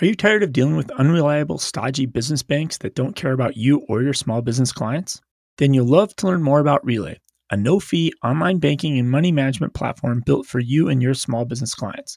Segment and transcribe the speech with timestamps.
[0.00, 3.80] Are you tired of dealing with unreliable, stodgy business banks that don't care about you
[3.86, 5.20] or your small business clients?
[5.58, 7.18] Then you'll love to learn more about Relay,
[7.50, 11.44] a no fee online banking and money management platform built for you and your small
[11.44, 12.16] business clients.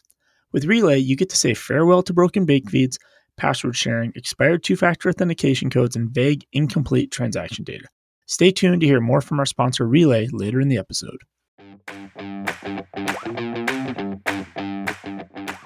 [0.53, 2.97] With Relay, you get to say farewell to broken bank feeds,
[3.35, 7.89] password sharing, expired two factor authentication codes, and vague, incomplete transaction data.
[8.27, 11.17] Stay tuned to hear more from our sponsor, Relay, later in the episode.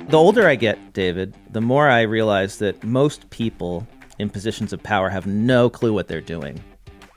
[0.09, 3.85] The older I get, David, the more I realize that most people
[4.19, 6.63] in positions of power have no clue what they're doing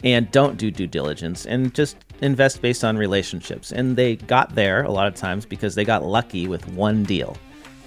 [0.02, 3.73] and don't do due diligence and just invest based on relationships.
[3.73, 7.37] And they got there a lot of times because they got lucky with one deal.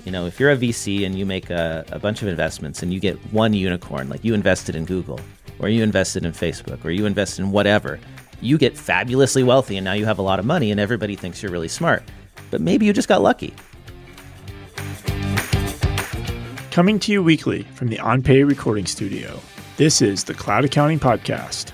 [0.06, 2.94] You know, if you're a VC and you make a, a bunch of investments and
[2.94, 5.20] you get one unicorn, like you invested in Google,
[5.60, 8.00] or you invested in Facebook, or you invested in whatever,
[8.44, 11.42] you get fabulously wealthy and now you have a lot of money and everybody thinks
[11.42, 12.04] you're really smart.
[12.52, 13.54] But maybe you just got lucky.
[16.70, 19.40] Coming to you weekly from the OnPay recording studio,
[19.78, 21.72] this is the Cloud Accounting Podcast.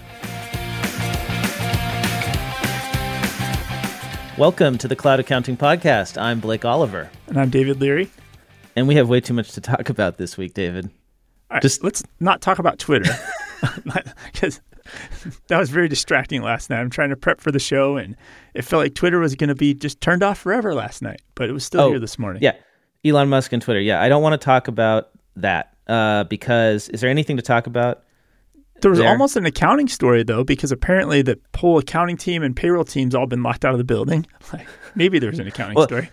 [4.37, 6.21] Welcome to the Cloud Accounting Podcast.
[6.21, 7.09] I'm Blake Oliver.
[7.27, 8.11] And I'm David Leary.
[8.75, 10.91] And we have way too much to talk about this week, David.
[11.61, 13.11] Just let's not talk about Twitter
[14.31, 14.61] because
[15.47, 16.79] that was very distracting last night.
[16.79, 18.15] I'm trying to prep for the show, and
[18.53, 21.49] it felt like Twitter was going to be just turned off forever last night, but
[21.49, 22.41] it was still oh, here this morning.
[22.41, 22.55] Yeah,
[23.05, 23.79] Elon Musk and Twitter.
[23.79, 27.67] Yeah, I don't want to talk about that uh, because is there anything to talk
[27.67, 28.03] about?
[28.81, 29.09] There was there?
[29.09, 33.27] almost an accounting story though, because apparently the whole accounting team and payroll team's all
[33.27, 34.25] been locked out of the building.
[34.53, 36.09] Like maybe there's an accounting well, story.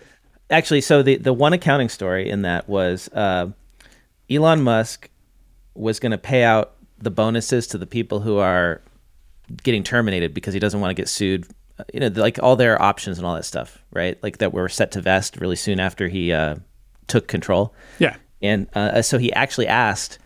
[0.51, 3.49] Actually, so the the one accounting story in that was uh,
[4.29, 5.09] Elon Musk
[5.73, 8.81] was going to pay out the bonuses to the people who are
[9.63, 11.47] getting terminated because he doesn't want to get sued.
[11.93, 14.21] You know, like all their options and all that stuff, right?
[14.23, 16.55] Like that were set to vest really soon after he uh,
[17.07, 17.73] took control.
[17.99, 18.15] Yeah.
[18.41, 20.17] And uh, so he actually asked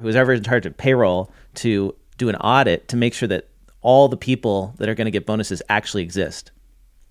[0.00, 3.48] whoever in charge of payroll to do an audit to make sure that
[3.82, 6.50] all the people that are going to get bonuses actually exist.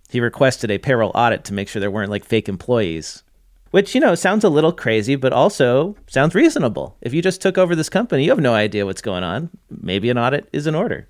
[0.09, 3.23] He requested a payroll audit to make sure there weren't like fake employees,
[3.75, 6.95] which, you know, sounds a little crazy, but also sounds reasonable.
[7.01, 9.49] If you just took over this company, you have no idea what's going on.
[9.69, 11.09] Maybe an audit is in order.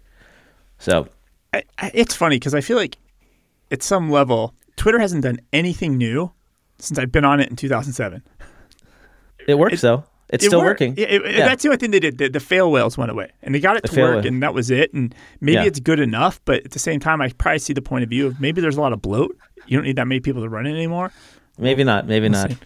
[0.79, 1.07] So
[1.53, 2.97] I, I, it's funny because I feel like
[3.69, 6.31] at some level, Twitter hasn't done anything new
[6.79, 8.23] since I've been on it in 2007.
[9.47, 10.03] It works it, though.
[10.29, 10.81] It's it still worked.
[10.81, 10.95] working.
[10.97, 12.17] Yeah, it, yeah, That's the only thing they did.
[12.17, 14.25] The, the, fail whales went away, and they got it the to work, whale.
[14.25, 14.91] and that was it.
[14.91, 15.65] And maybe Yeah.
[15.65, 18.25] it's good enough, but at the same time, I probably see the point of view
[18.25, 19.37] of maybe there's a lot of bloat.
[19.67, 21.11] You don't need that many people to run it anymore.
[21.57, 22.07] Maybe not.
[22.07, 22.51] Maybe We'll not.
[22.51, 22.57] see.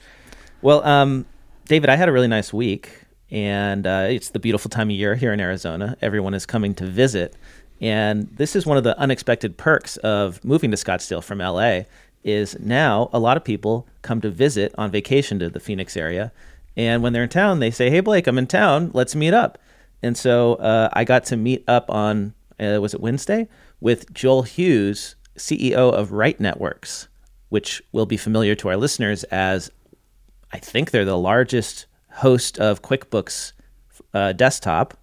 [0.62, 1.26] Well, um,
[1.66, 2.90] David, I had a really nice week,
[3.32, 5.96] and uh, it's the beautiful time of year here in Arizona.
[6.02, 7.36] Everyone is coming to visit,
[7.80, 11.82] and this is one of the unexpected perks of moving to Scottsdale from LA.
[12.22, 16.34] Is now a lot of people come to visit on vacation to the Phoenix area,
[16.76, 18.92] and when they're in town, they say, "Hey, Blake, I'm in town.
[18.94, 19.58] Let's meet up."
[20.04, 23.48] And so uh, I got to meet up on uh, was it Wednesday
[23.80, 27.08] with Joel Hughes, CEO of Right Networks,
[27.50, 29.72] which will be familiar to our listeners as
[30.52, 33.54] I think they're the largest host of QuickBooks
[34.14, 34.98] uh, Desktop,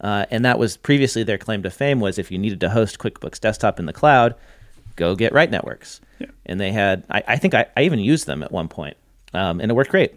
[0.00, 2.98] uh, and that was previously their claim to fame was if you needed to host
[2.98, 4.34] QuickBooks Desktop in the cloud,
[4.96, 6.00] go get Right Networks.
[6.18, 6.28] Yeah.
[6.46, 8.96] And they had, I, I think I, I even used them at one point,
[9.32, 10.14] um, and it worked great.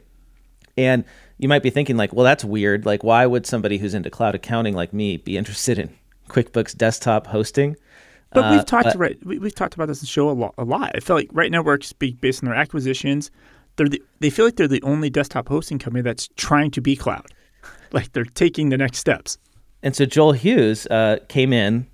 [0.78, 1.04] And
[1.38, 2.86] you might be thinking like, well, that's weird.
[2.86, 5.96] Like, why would somebody who's into cloud accounting like me be interested in
[6.30, 7.76] QuickBooks Desktop hosting?
[8.34, 9.18] But Uh, we've talked but- right.
[9.26, 10.54] We, we've talked about this in the show a lot.
[10.58, 10.92] A lot.
[10.96, 13.32] I feel like Right Networks, based on their acquisitions,
[13.76, 16.96] they're the, they feel like they're the only desktop hosting company that's trying to be
[16.96, 17.26] cloud.
[17.92, 19.38] Like they're taking the next steps.
[19.84, 21.86] And so Joel Hughes uh, came in,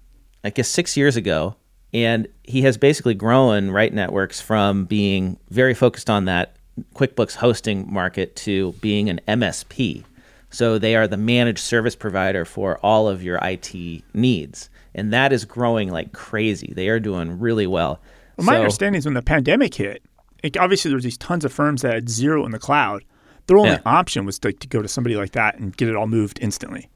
[0.45, 1.57] I guess, six years ago,
[1.93, 6.55] and he has basically grown Right Networks from being very focused on that
[6.95, 10.05] QuickBooks hosting market to being an MSP.
[10.49, 14.69] So they are the managed service provider for all of your IT needs.
[14.95, 16.73] And that is growing like crazy.
[16.75, 18.01] They are doing really well.
[18.37, 20.01] Well, my So- understanding is when the pandemic hit,
[20.43, 23.03] like obviously there was these tons of firms that had zero in the cloud.
[23.47, 23.79] Their only Yeah.
[23.85, 26.89] option was to, to go to somebody like that and get it all moved instantly.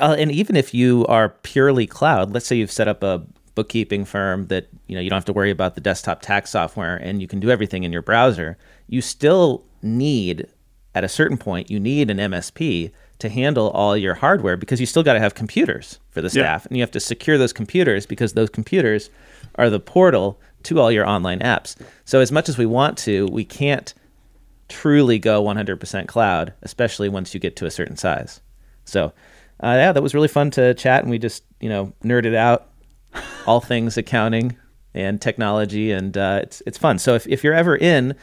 [0.00, 3.22] Uh, and even if you are purely cloud, let's say you've set up a
[3.54, 6.96] bookkeeping firm that you know you don't have to worry about the desktop tax software
[6.96, 8.56] and you can do everything in your browser,
[8.88, 10.46] you still need
[10.94, 14.86] at a certain point you need an MSP to handle all your hardware because you
[14.86, 16.42] still got to have computers for the Yeah.
[16.42, 19.10] staff and you have to secure those computers because those computers
[19.56, 21.76] are the portal to all your online apps.
[22.04, 23.94] So as much as we want to, we can't
[24.68, 28.40] truly go 100% cloud, especially once you get to a certain size.
[28.84, 29.12] So,
[29.62, 32.68] uh, yeah, that was really fun to chat, and we just you know nerded out
[33.46, 34.56] all things accounting
[34.94, 36.98] and technology, and uh, it's it's fun.
[36.98, 38.14] So if if you're ever in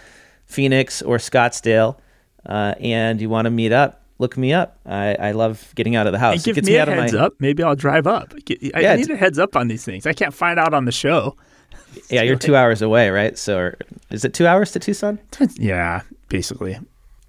[0.46, 1.98] Phoenix or Scottsdale
[2.46, 4.80] uh, and you want to meet up, look me up.
[4.86, 6.46] I, I love getting out of the house.
[6.46, 7.34] And give me, me, a heads my up.
[7.40, 8.34] Maybe I'll drive up.
[8.74, 10.06] I, Yeah, need a heads up on these things.
[10.06, 11.36] I can't find out on the show.
[12.10, 12.22] yeah.
[12.22, 13.38] You're two hours away, right?
[13.38, 13.72] So
[14.10, 15.20] is it two hours to Tucson?
[15.56, 16.78] Yeah, basically.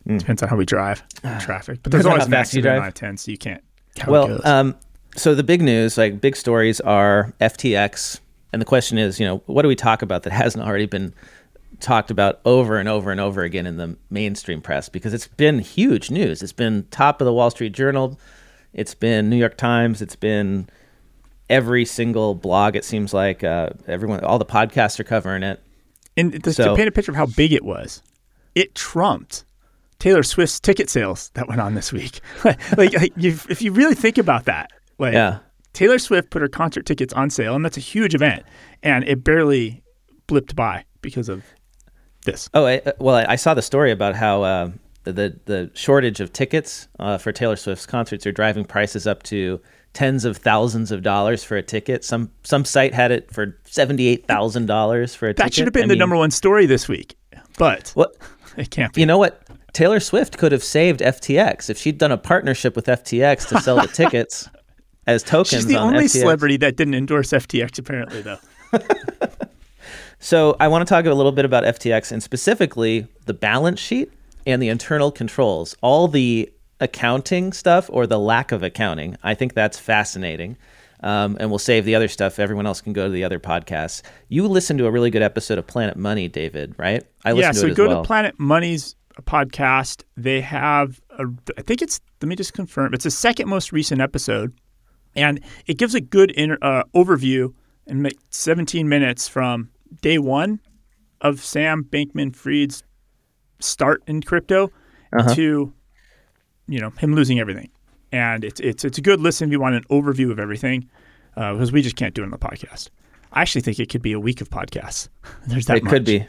[0.07, 1.07] Depends on how we drive,
[1.41, 1.81] traffic.
[1.83, 2.83] But there's always how an fast you drive.
[2.83, 3.63] I-10, so you can't.
[4.09, 4.75] Well, um,
[5.17, 8.21] so the big news, like big stories, are FTX,
[8.53, 11.15] and the question is, you know, what do we talk about that hasn't already been
[11.81, 14.89] talked about over and over and over again in the mainstream press?
[14.89, 16.43] Because it's been huge news.
[16.43, 18.19] It's been top of the Wall Street Journal.
[18.73, 20.01] It's been New York Times.
[20.01, 20.69] It's been
[21.49, 22.77] every single blog.
[22.77, 25.61] It seems like uh, everyone, all the podcasts are covering it.
[26.17, 28.03] and so- to paint a picture of how big it was,
[28.55, 29.45] it trumped
[29.99, 32.21] Taylor Swift's ticket sales that went on this week.
[32.45, 35.39] like, like you, if you really think about that, like Yeah.
[35.73, 38.43] Taylor Swift put her concert tickets on sale, and that's a huge event,
[38.83, 39.83] and it barely
[40.27, 41.45] blipped by because of
[42.25, 42.49] this.
[42.55, 44.71] Oh, I, uh, well, I I saw the story about how uh,
[45.05, 49.61] the the shortage of tickets uh, for Taylor Swift's concerts are driving prices up to
[49.93, 52.05] tens of thousands of dollars for a ticket.
[52.05, 55.45] Some some site had it for seventy eight thousand dollars for a ticket.
[55.47, 57.17] That should have been I the mean, number one story this week,
[57.59, 58.17] but What
[58.57, 59.01] it can't be.
[59.01, 59.43] you know what?
[59.73, 63.77] Taylor Swift could have saved FTX if she'd done a partnership with FTX to sell
[63.77, 64.49] the tickets
[65.07, 65.49] as tokens.
[65.51, 66.21] She's the on only FTX.
[66.21, 68.39] celebrity that didn't endorse FTX, apparently, though.
[70.21, 74.13] So I want to talk a little bit about FTX and specifically the balance sheet
[74.47, 75.75] and the internal controls.
[75.81, 79.17] All the accounting stuff or the lack of accounting.
[79.23, 80.59] I think that's fascinating.
[81.03, 82.39] Um, and we'll save the other stuff.
[82.39, 84.03] Everyone else can go to the other podcasts.
[84.29, 87.03] You listened to a really good episode of Planet Money, David, right?
[87.25, 88.03] I yeah, so to go well.
[88.03, 90.05] to Planet Money's podcast.
[90.19, 91.25] They have, a,
[91.57, 94.53] I think it's, let me just confirm, it's the second most recent episode,
[95.17, 97.55] and it gives a good inter, uh, overview
[97.87, 99.71] in 17 minutes from
[100.03, 100.61] day one
[101.21, 102.83] of Sam Bankman Fried's
[103.59, 104.71] start in crypto
[105.13, 105.35] Uh-huh.
[105.35, 105.73] to,
[106.69, 107.69] you know, him losing everything.
[108.13, 110.89] And it's, it's, it's a good listen if you want an overview of everything,
[111.37, 112.89] uh, because we just can't do it on the podcast.
[113.33, 115.09] I actually think it could be a week of podcasts.
[115.47, 116.27] There's that it could be.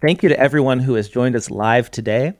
[0.00, 2.34] Thank you to everyone who has joined us live today.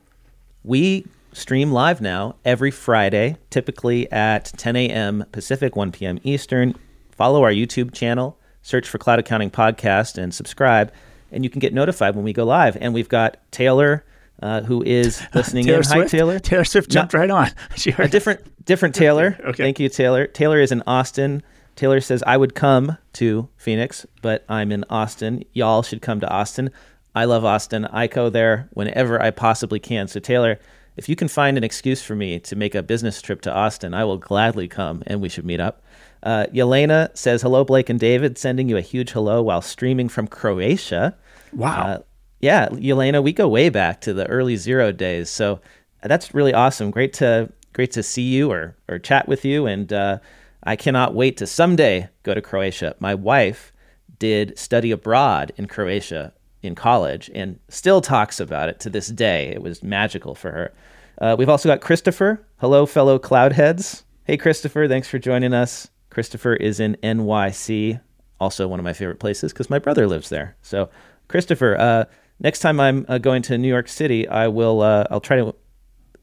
[0.62, 5.24] We stream live now every Friday, typically at 10 a.m.
[5.32, 6.18] Pacific, 1 p.m.
[6.22, 6.74] Eastern.
[7.10, 10.92] Follow our YouTube channel, search for Cloud Accounting Podcast, and subscribe,
[11.30, 12.76] and you can get notified when we go live.
[12.80, 14.04] And we've got Taylor,
[14.42, 15.84] uh, who is listening Taylor in.
[15.84, 16.10] Swift.
[16.10, 16.38] Hi, Taylor.
[16.40, 17.50] Taylor Swift jumped right on.
[17.76, 19.38] She A different different Taylor.
[19.46, 19.62] Okay.
[19.62, 20.26] Thank you, Taylor.
[20.26, 21.44] Taylor is in Austin.
[21.76, 25.44] Taylor says I would come to Phoenix, but I'm in Austin.
[25.52, 26.70] Y'all should come to Austin.
[27.14, 27.84] I love Austin.
[27.84, 30.08] I go there whenever I possibly can.
[30.08, 30.58] So Taylor,
[30.96, 33.94] if you can find an excuse for me to make a business trip to Austin,
[33.94, 35.82] I will gladly come and we should meet up.
[36.26, 40.26] Uh, Yelena says hello, Blake and David, sending you a huge hello while streaming from
[40.26, 41.16] Croatia.
[41.52, 41.82] Wow.
[41.82, 41.98] Uh,
[42.40, 45.60] yeah, Yelena, we go way back to the early Xero days, so
[46.02, 46.90] that's really awesome.
[46.90, 50.18] Great to great to see you or or chat with you, and uh,
[50.64, 52.96] I cannot wait to someday go to Croatia.
[52.98, 53.72] My wife
[54.18, 59.52] did study abroad in Croatia in college, and still talks about it to this day.
[59.54, 60.74] It was magical for her.
[61.20, 62.44] Uh, we've also got Christopher.
[62.56, 64.02] Hello, fellow cloudheads.
[64.24, 65.88] Hey, Christopher, thanks for joining us.
[66.16, 68.00] Christopher is in NYC,
[68.40, 70.56] also one of my favorite places because my brother lives there.
[70.62, 70.88] So,
[71.28, 72.04] Christopher, uh,
[72.40, 74.80] next time I'm uh, going to New York City, I will.
[74.80, 75.54] Uh, I'll try to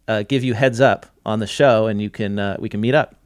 [0.07, 2.95] uh, give you heads up on the show, and you can uh, we can meet
[2.95, 3.17] up.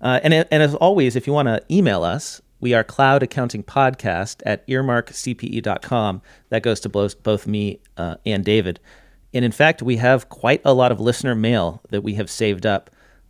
[0.00, 3.62] Uh, and and as always, if you want to email us, we are Cloud Accounting
[3.62, 6.22] Podcast at earmarkcpe.com.
[6.48, 8.80] That goes to both both me and David.
[9.34, 12.64] And in fact, we have quite a lot of listener mail that we have saved
[12.64, 12.88] up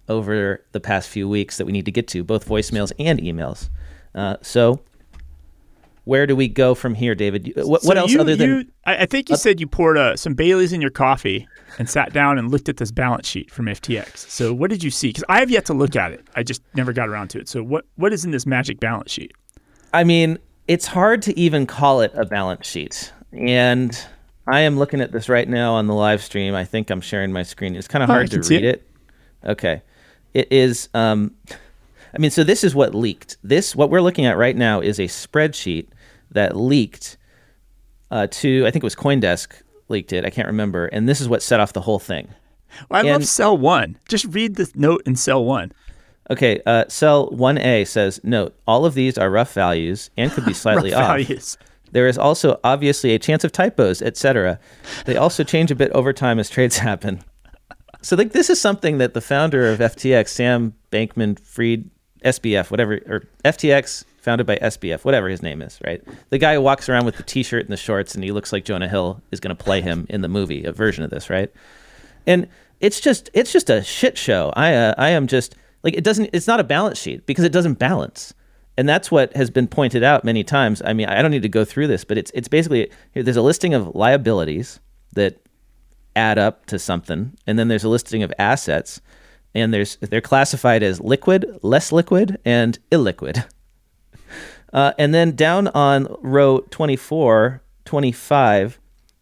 [0.09, 3.69] over the past few weeks that we need to get to, both voicemails and emails.
[4.15, 4.81] Uh, so,
[6.05, 7.53] where do we go from here, David?
[7.57, 9.99] What, So what else you- other than you, I, I think you said you poured
[9.99, 11.47] uh, some Bailey's in your coffee
[11.79, 14.17] and sat down and looked at this balance sheet from FTX.
[14.17, 15.09] So what did you see?
[15.09, 16.27] Because I have yet to look at it.
[16.35, 17.49] I just never got around to it.
[17.49, 19.33] So what what is in this magic balance sheet?
[19.93, 23.12] I mean, it's hard to even call it a balance sheet.
[23.33, 23.99] And
[24.47, 26.55] I am looking at this right now on the live stream.
[26.55, 27.77] I think I'm sharing my screen.
[27.77, 28.77] It's kind of Oh, hard to read it.
[29.45, 29.49] it.
[29.50, 29.83] Okay.
[30.35, 31.35] It is um
[32.14, 33.37] I mean, so this is what leaked.
[33.42, 35.88] This what we're looking at right now is a spreadsheet
[36.30, 37.16] that leaked
[38.11, 39.49] uh, to I think it was CoinDesk
[39.88, 40.25] leaked it.
[40.25, 40.87] I can't remember.
[40.87, 42.28] And this is what set off the whole thing.
[42.88, 43.97] Well, I love And- cell one.
[44.08, 45.73] Just read the note in cell one.
[46.30, 50.52] Okay, uh, cell 1A says, note, all of these are rough values and could be
[50.64, 51.06] slightly off.
[51.06, 51.56] values.
[51.92, 54.61] There is also obviously a chance of typos, etc.
[55.06, 57.23] They also change a bit over time as trades happen.
[58.02, 61.90] So like this is something that the founder of FTX, Sam Bankman Fried,
[62.25, 66.02] SBF, whatever, or FTX, founded by SBF, whatever his name is, right?
[66.31, 68.64] The guy who walks around with the T-shirt and the shorts, and he looks like
[68.64, 71.50] Jonah Hill is going to play him in the movie, a version of this, right?
[72.26, 72.49] And
[72.81, 74.52] it's just it's just a shit show.
[74.55, 76.31] I uh, I am just like it doesn't.
[76.33, 78.35] It's not a balance sheet because it doesn't balance,
[78.76, 80.83] and that's what has been pointed out many times.
[80.85, 83.43] I mean, I don't need to go through this, but it's it's basically there's a
[83.43, 84.78] listing of liabilities
[85.14, 85.40] that
[86.17, 89.00] add up to something, and then there's a listing of assets,
[89.55, 93.45] and there's they're classified as liquid, less liquid, and illiquid.
[94.71, 98.79] Uh, and then down on row 24, 25,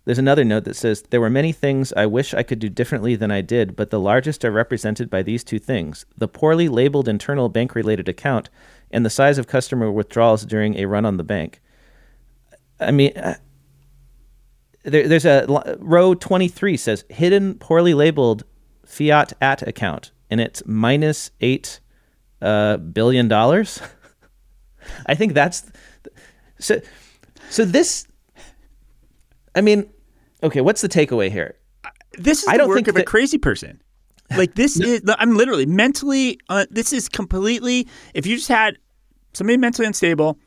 [0.06, 3.16] there's another note that says, There were many things I wish I could do differently
[3.16, 7.08] than I did, but the largest are represented by these two things the poorly labeled
[7.08, 8.48] internal bank related account
[8.90, 11.60] and the size of customer withdrawals during a run on the bank.
[12.78, 13.12] I mean,
[14.86, 18.44] there, there's a row 23 says, Hidden poorly labeled
[18.84, 21.80] fiat at account, and it's minus eight
[22.40, 23.80] uh, billion dollars.
[25.06, 25.70] I think that's
[26.58, 26.80] so.
[27.50, 28.06] So this,
[29.54, 29.90] I mean,
[30.42, 30.60] okay.
[30.60, 31.56] What's the takeaway here?
[32.18, 33.82] This is I the don't work think of a crazy person.
[34.36, 36.38] Like this is I'm literally mentally.
[36.48, 37.88] Uh, this is completely.
[38.14, 38.78] If you just had
[39.34, 40.38] somebody mentally unstable,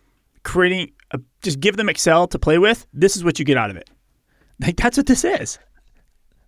[0.44, 2.88] creating a, just give them Excel to play with.
[2.94, 3.90] This is what you get out of it.
[4.60, 5.60] Like that's what this is.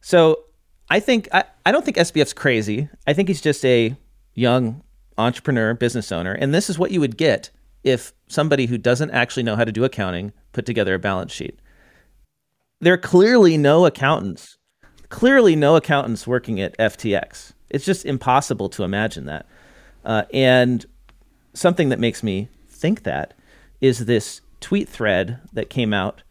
[0.01, 0.43] So
[0.89, 2.89] I think I, I don't think SBF's crazy.
[3.07, 3.95] I think he's just a
[4.33, 4.83] young
[5.17, 7.51] entrepreneur, business owner, and this is what you would get
[7.83, 11.59] if somebody who doesn't actually know how to do accounting put together a balance sheet.
[12.79, 14.57] There are clearly no accountants,
[15.09, 17.53] clearly no accountants working at FTX.
[17.69, 19.45] It's just impossible to imagine that.
[20.03, 20.85] Uh, and
[21.53, 23.33] something that makes me think that
[23.79, 26.23] is this tweet thread that came out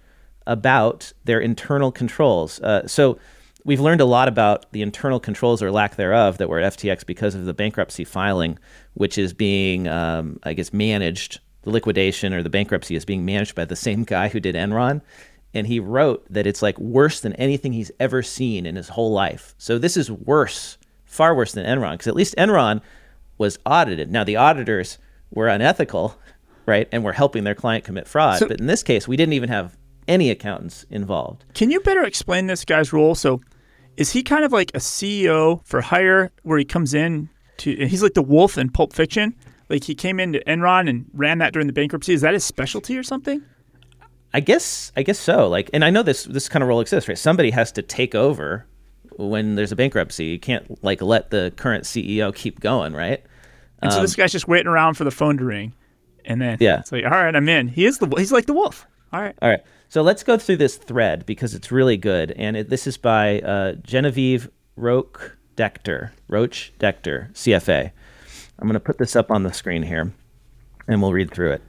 [0.51, 2.61] about their internal controls.
[2.61, 3.19] Uh, so
[3.65, 7.07] we've learned a lot about the internal controls or lack thereof that were at FTX
[7.07, 8.59] because of the bankruptcy filing,
[8.95, 11.39] which is being, um, I guess, managed.
[11.63, 15.03] The liquidation or the bankruptcy is being managed by the same guy who did Enron.
[15.53, 19.13] And he wrote that it's like worse than anything he's ever seen in his whole
[19.13, 19.55] life.
[19.59, 22.81] So this is worse, far worse than Enron, because at least Enron
[23.39, 24.11] was audited.
[24.11, 24.97] Now, the auditors
[25.31, 26.17] were unethical,
[26.67, 26.89] right?
[26.93, 28.39] And were helping their client commit fraud.
[28.39, 29.77] So- but in this case, we didn't even have
[30.11, 31.45] any accountants involved.
[31.55, 33.15] Can you better explain this guy's role?
[33.15, 33.41] So,
[33.97, 37.87] is he kind of like a CEO for hire, where he comes in to?
[37.87, 39.35] He's like the wolf in Pulp Fiction.
[39.69, 42.13] Like he came into Enron and ran that during the bankruptcy.
[42.13, 43.41] Is that his specialty or something?
[44.35, 45.49] I guess I guess so.
[45.49, 47.19] Like, and I know this this kind of role exists, right?
[47.19, 48.67] Somebody has to take over
[49.17, 50.25] when there's a bankruptcy.
[50.27, 53.23] You can't like let the current CEO keep going, right?
[53.83, 55.73] And so this guy's just waiting around for the phone to ring,
[56.25, 56.81] and then Um, Yeah.
[56.81, 57.69] it's like, all right, I'm in.
[57.69, 58.87] He is the he's like the wolf.
[59.13, 59.61] All right, All right.
[59.91, 63.41] So let's go through this thread because it's really good, and it, this is by
[63.41, 67.91] uh, Genevieve Roche Decter, Roche Decter, CFA.
[68.61, 70.13] I'm going to put this up on the screen here,
[70.87, 71.63] and we'll read through it.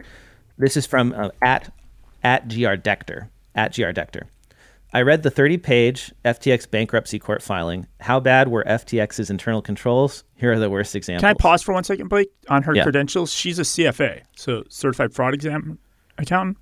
[0.56, 1.74] This is from uh, at
[2.24, 4.28] at gr Decter at gr Decter.
[4.94, 7.88] I read the 30-page FTX bankruptcy court filing.
[8.02, 10.26] How bad were FTX's internal controls?
[10.36, 11.22] Here are the worst examples.
[11.22, 12.30] Can I pause for one second, Blake?
[12.50, 12.84] On her Yeah.
[12.84, 15.80] credentials, she's a CFA, so certified fraud exam
[16.20, 16.58] accountant.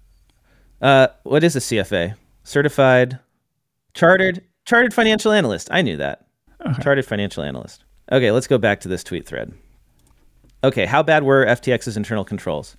[0.82, 2.16] Uh, what is a CFA?
[2.44, 3.20] Certified,
[3.94, 5.68] chartered, chartered financial analyst.
[5.72, 6.26] I knew that.
[6.82, 7.84] Chartered financial analyst.
[8.12, 9.54] Okay, let's go back to this tweet thread.
[10.64, 12.76] Okay, how bad were FTX's internal controls?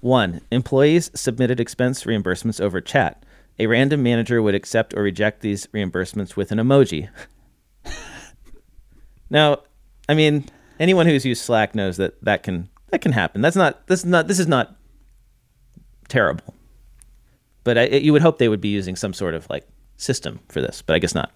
[0.00, 3.24] One, employees submitted expense reimbursements over chat.
[3.58, 7.08] A random manager would accept or reject these reimbursements with an emoji.
[9.30, 9.62] now,
[10.08, 10.46] I mean,
[10.78, 13.40] anyone who's used Slack knows that that can that can happen.
[13.40, 14.76] That's not this is not this is not
[16.08, 16.54] terrible
[17.64, 19.66] but I, you would hope they would be using some sort of like
[19.96, 21.32] system for this, but I guess not.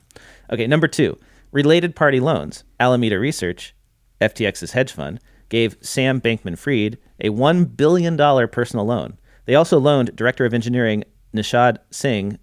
[0.50, 1.18] Okay, number two,
[1.52, 2.64] related party loans.
[2.78, 3.74] Alameda Research,
[4.20, 8.16] FTX's hedge fund, gave Sam Bankman Fried a $1 billion
[8.48, 9.18] personal loan.
[9.46, 11.04] They also loaned Director of Engineering
[11.34, 12.38] Nishad Singh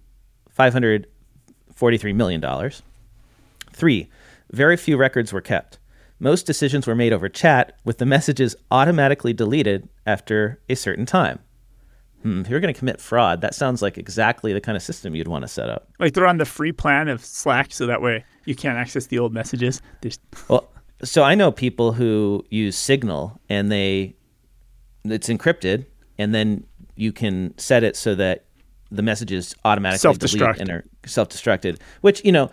[0.58, 2.70] $543 million.
[3.72, 4.10] Three,
[4.50, 5.78] very few records were kept.
[6.18, 11.40] Most decisions were made over chat, with the messages automatically deleted after a certain time.
[12.26, 15.14] Hmm, if you're going to commit fraud, that sounds like exactly the kind of system
[15.14, 15.88] you'd want to set up.
[16.00, 19.18] Like they're on the free plan of Slack, so that way you can't access the
[19.18, 19.80] old messages.
[20.00, 20.18] There's,
[20.48, 20.68] Well,
[21.04, 24.16] so I know people who use Signal and they
[25.04, 25.86] it's encrypted
[26.18, 26.66] and then
[26.96, 28.46] you can set it so that
[28.90, 30.58] the messages automatically Self-destruct.
[30.58, 32.50] and are self-destructed, which, you know,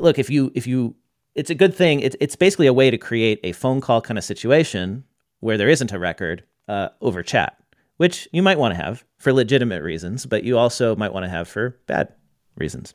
[0.00, 0.94] look, if you if you
[1.34, 2.00] it's a good thing.
[2.00, 5.04] It's it's basically a way to create a phone call kind of situation
[5.40, 7.56] where there isn't a record uh, over chat,
[8.02, 11.30] which you might want to have for legitimate reasons, but you also might want to
[11.30, 12.12] have for bad
[12.56, 12.94] reasons.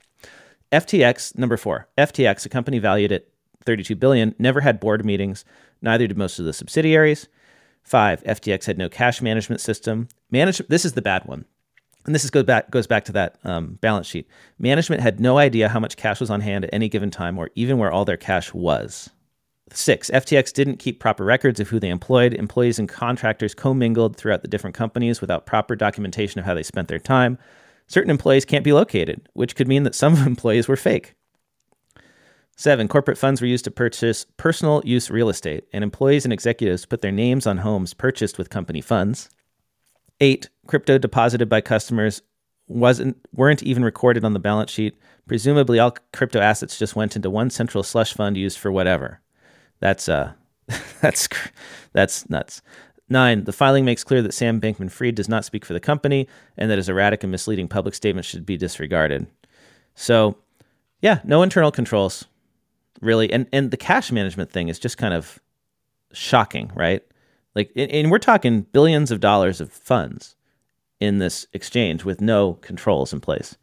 [0.73, 1.87] FTX number four.
[1.97, 3.25] FTX, a company valued at
[3.63, 5.45] 32 billion, never had board meetings.
[5.81, 7.29] Neither did most of the subsidiaries.
[7.83, 8.21] Five.
[8.25, 10.09] FTX had no cash management system.
[10.29, 10.57] Manage.
[10.67, 11.45] This is the bad one.
[12.05, 14.27] and this is goes back goes back to that um, balance sheet.
[14.59, 17.49] Management had no idea how much cash was on hand at any given time, or
[17.55, 19.09] even where all their cash was.
[19.74, 22.33] Six, FTX didn't keep proper records of who they employed.
[22.33, 26.88] Employees and contractors commingled throughout the different companies without proper documentation of how they spent
[26.88, 27.38] their time.
[27.88, 31.15] Certain employees can't be located, which could mean that some employees were fake.
[32.55, 36.88] Seven, corporate funds were used to purchase personal use real estate, and employees and executives
[36.88, 39.29] put their names on homes purchased with company funds.
[40.19, 42.24] Eight, crypto deposited by customers
[42.67, 44.97] wasn't weren't even recorded on the balance sheet.
[45.27, 49.21] Presumably, all crypto assets just went into one central slush fund used for whatever.
[49.79, 50.34] That's uh,
[51.01, 51.27] that's
[51.93, 52.62] that's nuts.
[53.10, 56.27] Nine, the filing makes clear that Sam Bankman Fried does not speak for the company
[56.57, 59.27] and that his erratic and misleading public statements should be disregarded.
[59.96, 60.38] So,
[61.01, 62.25] yeah, no internal controls,
[63.01, 63.31] really.
[63.31, 65.39] And, and the cash management thing is just kind of
[66.12, 67.01] shocking, right?
[67.55, 70.36] Like, and we're talking billions of dollars of funds
[71.00, 73.57] in this exchange with no controls in place.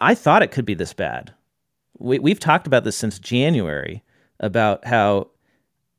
[0.00, 1.32] I thought it could be this bad.
[1.98, 4.02] We, we've talked about this since January
[4.40, 5.28] about how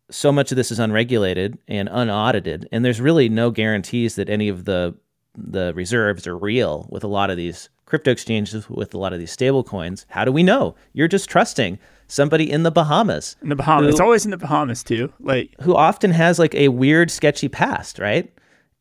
[0.09, 4.49] so much of this is unregulated and unaudited, and there's really no guarantees that any
[4.49, 4.95] of the
[5.37, 9.19] the reserves are real with a lot of these crypto exchanges with a lot of
[9.19, 10.05] these stable coins.
[10.09, 10.75] How do we know?
[10.93, 13.37] You're just trusting somebody in the Bahamas.
[13.41, 13.85] In the Bahamas.
[13.85, 15.11] Who, it's always in the Bahamas too.
[15.19, 18.33] Like who often has like a weird sketchy past, right?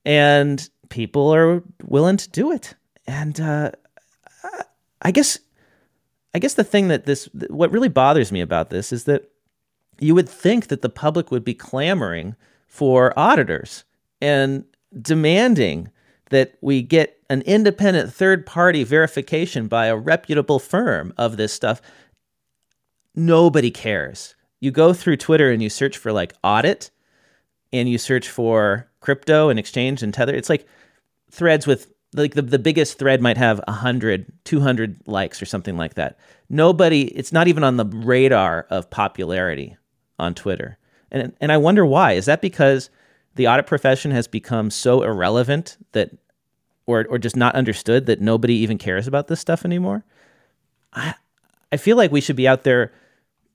[0.05, 2.75] And people are willing to do it.
[3.07, 3.71] And uh,
[5.03, 5.39] I guess
[6.35, 9.30] I guess the thing that this what really bothers me about this is that
[10.01, 12.35] you would think that the public would be clamoring
[12.67, 13.85] for auditors
[14.21, 14.65] and
[15.01, 15.91] demanding
[16.31, 21.81] that we get an independent third party verification by a reputable firm of this stuff.
[23.15, 24.35] Nobody cares.
[24.61, 26.91] You go through Twitter and you search for like audit
[27.73, 30.35] and you search for crypto and exchange and tether.
[30.35, 30.67] It's like
[31.31, 35.95] threads with like the, the biggest thread might have 100 200 likes or something like
[35.95, 39.77] that nobody it's not even on the radar of popularity
[40.21, 40.79] on Twitter.
[41.11, 42.13] And and I wonder why.
[42.13, 42.91] Is that because
[43.35, 46.11] the audit profession has become so irrelevant that
[46.87, 50.05] or or just not understood that nobody even cares about this stuff anymore?
[50.93, 51.15] I
[51.73, 52.93] I feel like we should be out there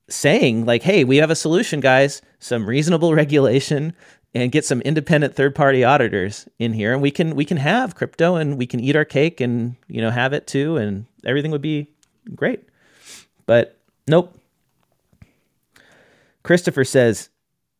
[0.09, 2.21] saying like, "Hey, we have a solution, guys.
[2.39, 3.93] Some reasonable regulation
[4.33, 8.35] and get some independent third-party auditors in here and we can we can have crypto
[8.35, 11.61] and we can eat our cake and, you know, have it too and everything would
[11.61, 11.87] be
[12.35, 12.63] great."
[13.45, 14.37] But nope,
[16.45, 17.29] Christopher says,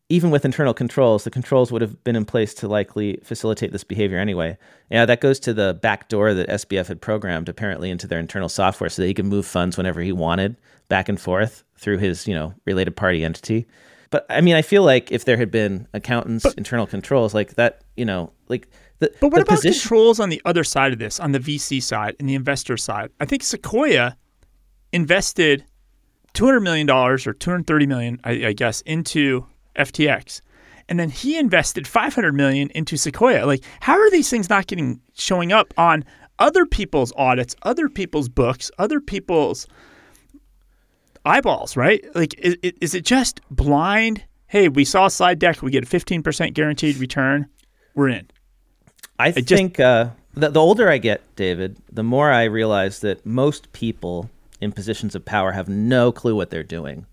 [0.09, 3.83] even with internal controls, the controls would have been in place to likely facilitate this
[3.83, 4.57] behavior anyway.
[4.89, 8.49] Yeah, that goes to the back door that SBF had programmed apparently into their internal
[8.49, 10.57] software so that he could move funds whenever he wanted
[10.89, 13.67] back and forth through his, you know, related party entity.
[14.09, 17.53] But I mean, I feel like if there had been accountants, but, internal controls like
[17.55, 20.91] that, you know, like the, But what the about position- controls on the other side
[20.91, 23.11] of this, on the VC side and the investor side?
[23.19, 24.17] I think Sequoia
[24.91, 25.65] invested
[26.35, 29.45] $200 million or 230 million, I, I guess, into
[29.75, 30.41] FTX.
[30.87, 33.45] And then he invested 500 million into Sequoia.
[33.45, 36.05] Like, how are these things not getting showing up on
[36.37, 39.67] other people's audits, other people's books, other people's
[41.25, 42.03] eyeballs, right?
[42.13, 44.23] Like, is, is it just blind?
[44.47, 45.61] Hey, we saw a slide deck.
[45.61, 47.47] We get a 15% guaranteed return.
[47.95, 48.29] We're in.
[49.17, 52.99] I, I think just, uh, the, the older I get, David, the more I realize
[52.99, 54.29] that most people
[54.65, 57.05] in positions of power have no clue what they're doing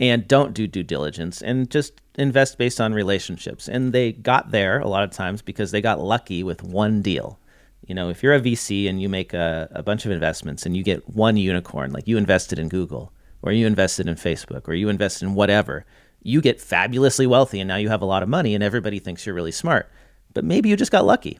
[0.00, 3.68] and don't do due diligence and just invest based on relationships.
[3.68, 7.38] And they got there a lot of times because they got lucky with one deal.
[7.86, 10.76] You know, if you're a VC and you make a, a bunch of investments and
[10.76, 13.12] you get one unicorn, like you invested in Google
[13.42, 15.84] or you invested in Facebook or you invested in whatever,
[16.22, 19.26] you get fabulously wealthy and now you have a lot of money and everybody thinks
[19.26, 19.90] you're really smart.
[20.32, 21.38] But maybe you just got lucky.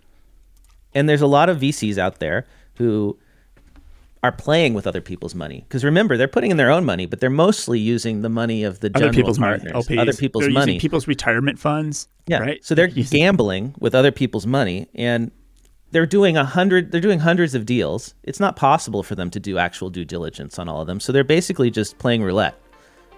[0.95, 3.19] And there's a lot of VCs out there who
[4.23, 5.65] are playing with other people's money.
[5.69, 8.81] Because remember, they're putting in their own money, but they're mostly using the money of
[8.81, 9.99] the other general people's partners, money, LPs.
[9.99, 12.09] other people's they're money, people's retirement funds.
[12.27, 12.65] Yeah, right.
[12.65, 15.33] So they're gambling with other people's money, and
[15.91, 16.93] they're doing a hundred.
[16.93, 18.15] They're doing hundreds of deals.
[18.23, 21.01] It's not possible for them to do actual due diligence on all of them.
[21.01, 22.55] So they're basically just playing roulette,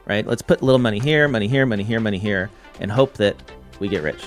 [0.06, 0.26] right?
[0.26, 3.36] Let's put a little money here, money here, money here, money here, and hope that
[3.78, 4.24] we get rich.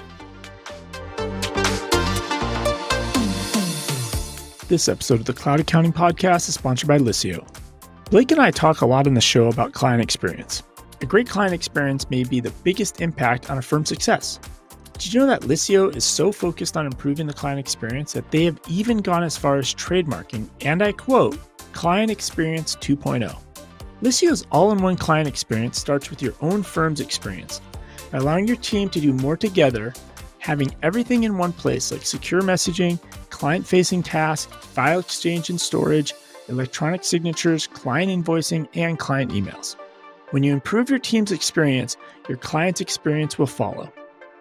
[4.67, 7.47] This episode of the Cloud Accounting Podcast is sponsored by Liscio.
[8.11, 10.61] Blake and I talk a lot on the show about client experience.
[10.99, 14.41] A great client experience may be the biggest impact on a firm's success.
[14.97, 18.43] Did you know that Liscio is so focused on improving the client experience that they
[18.43, 21.39] have even gone as far as trademarking, and I quote,
[21.71, 23.33] Client Experience 2.0.
[24.01, 27.61] Liscio's all in one client experience starts with your own firm's experience.
[28.11, 29.93] By allowing your team to do more together
[30.47, 36.13] Having everything in one place, like secure messaging, client facing tasks, file exchange and storage,
[36.47, 39.75] electronic signatures, client invoicing, and client emails.
[40.31, 41.97] When you improve your team's experience,
[42.29, 43.91] your client's experience will follow.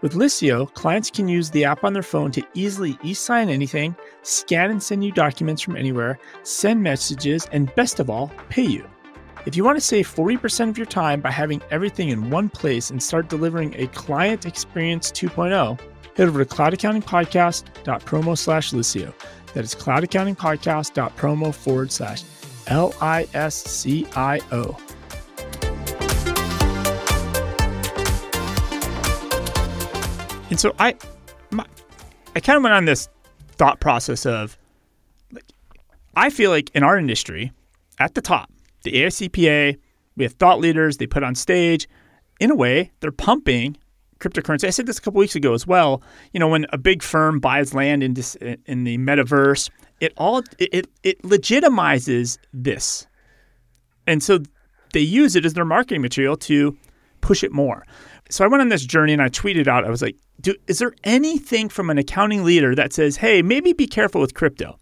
[0.01, 3.97] With Liscio, clients can use the app on their phone to easily e sign anything,
[4.23, 8.89] scan and send you documents from anywhere, send messages, and best of all, pay you.
[9.45, 12.91] If you want to save 40% of your time by having everything in one place
[12.91, 15.81] and start delivering a client experience 2.0,
[16.17, 19.13] head over to cloudaccountingpodcast.promo slash Liscio.
[19.55, 22.25] That is cloudaccountingpodcast.promo forward slash
[22.67, 24.77] L I S C I O.
[30.49, 30.95] And so I,
[31.51, 31.67] my,
[32.35, 33.09] I kind of went on this
[33.53, 34.57] thought process of,
[35.33, 35.45] like,
[36.15, 37.53] I feel like in our industry,
[37.99, 38.51] at the top,
[38.83, 39.77] the AICPA,
[40.17, 40.99] we have thought leaders.
[40.99, 41.89] They put on stage.
[42.39, 43.77] In a way, they're pumping
[44.21, 44.67] cryptocurrency.
[44.67, 46.03] I said this a couple weeks ago as well.
[46.33, 48.15] You know, when a big firm buys land in
[48.67, 53.07] in the metaverse, it all it it legitimizes this,
[54.07, 54.41] and so
[54.93, 56.77] they use it as their marketing material to
[57.21, 57.87] push it more.
[58.31, 59.85] So I went on this journey and I tweeted out.
[59.85, 63.73] I was like, do, "Is there anything from an accounting leader that says, hey, maybe
[63.73, 64.79] be careful with crypto?"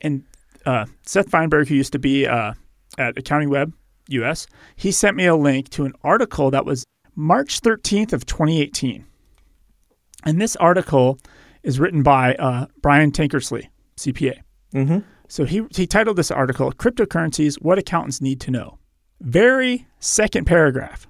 [0.00, 0.24] And
[0.66, 2.54] uh, Seth Fineberg, who used to be uh,
[2.98, 3.72] at Accounting Web
[4.08, 6.84] US, he sent me a link to an article that was
[7.14, 9.04] March 13th of 2018.
[10.24, 11.18] And this article
[11.62, 14.40] is written by uh, Brian Tankersley, CPA.
[14.74, 14.98] Mm-hmm.
[15.28, 18.78] So he, he titled this article, Cryptocurrencies, What Accountants Need to Know.
[19.20, 21.06] Very second paragraph.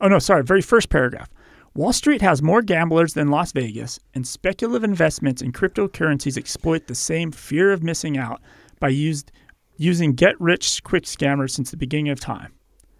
[0.00, 1.28] Oh, no, sorry, very first paragraph.
[1.74, 6.94] Wall Street has more gamblers than Las Vegas, and speculative investments in cryptocurrencies exploit the
[6.94, 8.42] same fear of missing out
[8.78, 9.32] by used,
[9.76, 12.52] using get rich quick scammers since the beginning of time.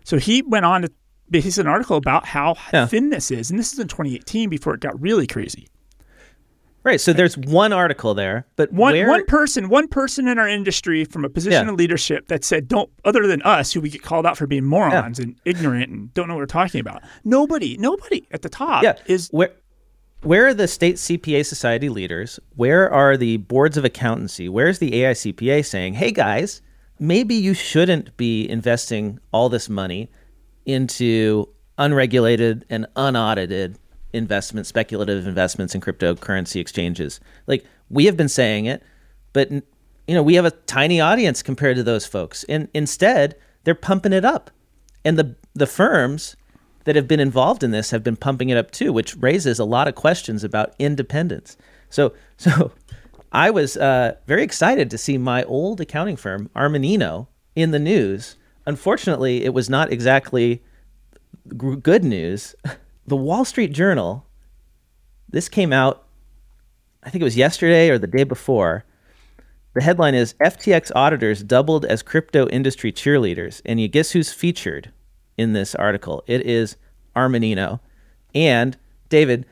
[0.05, 0.93] So he went on to
[1.41, 2.87] he's an article about how yeah.
[2.87, 5.69] thin this is, and this is in 2018 before it got really crazy.
[6.85, 7.01] Right.
[7.01, 9.09] So there's one article there, but one where...
[9.09, 11.73] one person, one person in our industry from a position yeah.
[11.73, 14.65] of leadership that said, "Don't." Other than us, who we get called out for being
[14.65, 15.27] morons yeah.
[15.27, 17.03] and ignorant and don't know what we're talking about.
[17.25, 18.95] Nobody, nobody at the top yeah.
[19.07, 19.53] is where.
[20.23, 22.39] Where are the state CPA society leaders?
[22.55, 24.49] Where are the boards of accountancy?
[24.49, 26.63] Where's the AICPA saying, "Hey guys,
[26.99, 30.11] maybe you shouldn't be investing all this money
[30.67, 31.49] into
[31.79, 33.79] unregulated and unaudited
[34.13, 37.21] investments, speculative investments in cryptocurrency exchanges.
[37.47, 38.83] Like we have been saying it,
[39.33, 42.45] but you know, we have a tiny audience compared to those folks.
[42.45, 44.51] And instead, they're pumping it up.
[45.05, 46.37] And the the firms
[46.85, 49.65] that have been involved in this have been pumping it up too, which raises a
[49.65, 51.57] lot of questions about independence.
[51.91, 52.73] So so
[53.33, 58.37] I was uh, very excited to see my old accounting firm, Armanino, in the news
[58.67, 60.63] unfortunately, it was not exactly
[61.49, 62.55] g- good news.
[63.05, 64.25] The Wall Street Journal,
[65.29, 66.05] this came out,
[67.03, 68.85] I think it was yesterday or the day before.
[69.75, 73.61] The headline is FTX auditors doubled as crypto industry cheerleaders.
[73.67, 74.93] And you guess who's featured
[75.37, 76.23] in this article?
[76.29, 76.77] It is
[77.17, 77.81] Armanino.
[78.37, 78.77] And
[79.09, 79.47] David,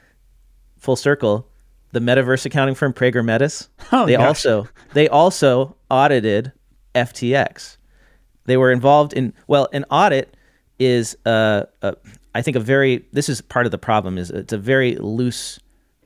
[0.79, 1.49] full circle,
[1.91, 3.69] the metaverse accounting firm Prager Metis.
[3.91, 4.27] Oh, they gosh.
[4.27, 6.53] also they also audited
[6.95, 7.79] FTX.
[8.51, 10.37] They were involved in well, an audit
[10.81, 11.95] is uh, a,
[12.35, 15.61] I think a very this is part of the problem is it's a very loose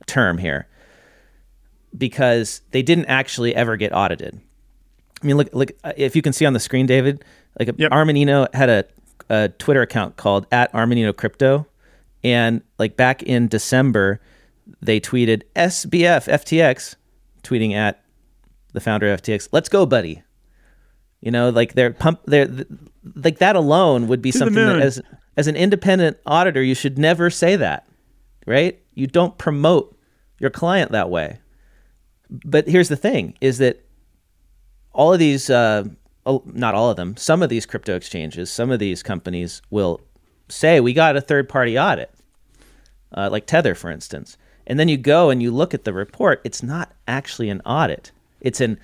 [0.05, 0.67] term here
[1.97, 4.39] because they didn't actually ever get audited.
[5.23, 7.25] I mean, look, look if you can see on the screen, David,
[7.57, 7.89] like yep.
[7.89, 8.85] Armanino had a,
[9.27, 11.65] a Twitter account called at Armanino Crypto,
[12.23, 14.21] and like back in December,
[14.83, 16.95] they tweeted SBF FTX,
[17.41, 18.03] tweeting at
[18.73, 20.21] the founder of FTX, "Let's go, buddy."
[21.25, 22.47] You know, like they're pump they're
[23.15, 25.01] like that alone would be to something that as
[25.35, 27.87] as an independent auditor you should never say that.
[28.45, 28.79] Right?
[28.93, 29.97] You don't promote
[30.39, 31.39] your client that way.
[32.29, 33.83] But here's the thing is that
[34.93, 35.85] all of these uh,
[36.45, 40.01] not all of them, some of these crypto exchanges, some of these companies will
[40.47, 42.13] say we got a third party audit.
[43.11, 44.37] Uh, like Tether, for instance.
[44.67, 48.11] And then you go and you look at the report, it's not actually an audit.
[48.41, 48.79] It's an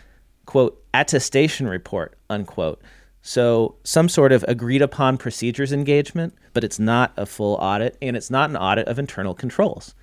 [0.51, 2.81] quote, attestation report, unquote.
[3.21, 8.17] So, some sort of agreed upon procedures engagement, but it's not a full audit and
[8.17, 9.95] it's not an audit of internal controls.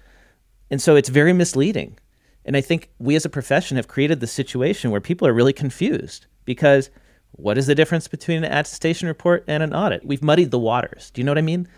[0.71, 1.99] And so it's very misleading.
[2.47, 5.53] And I think we as a profession have created the situation where people are really
[5.53, 6.89] confused because
[7.33, 10.07] what is the difference between an attestation report and an audit?
[10.07, 11.11] We've muddied the waters.
[11.11, 11.69] Do you know what I mean?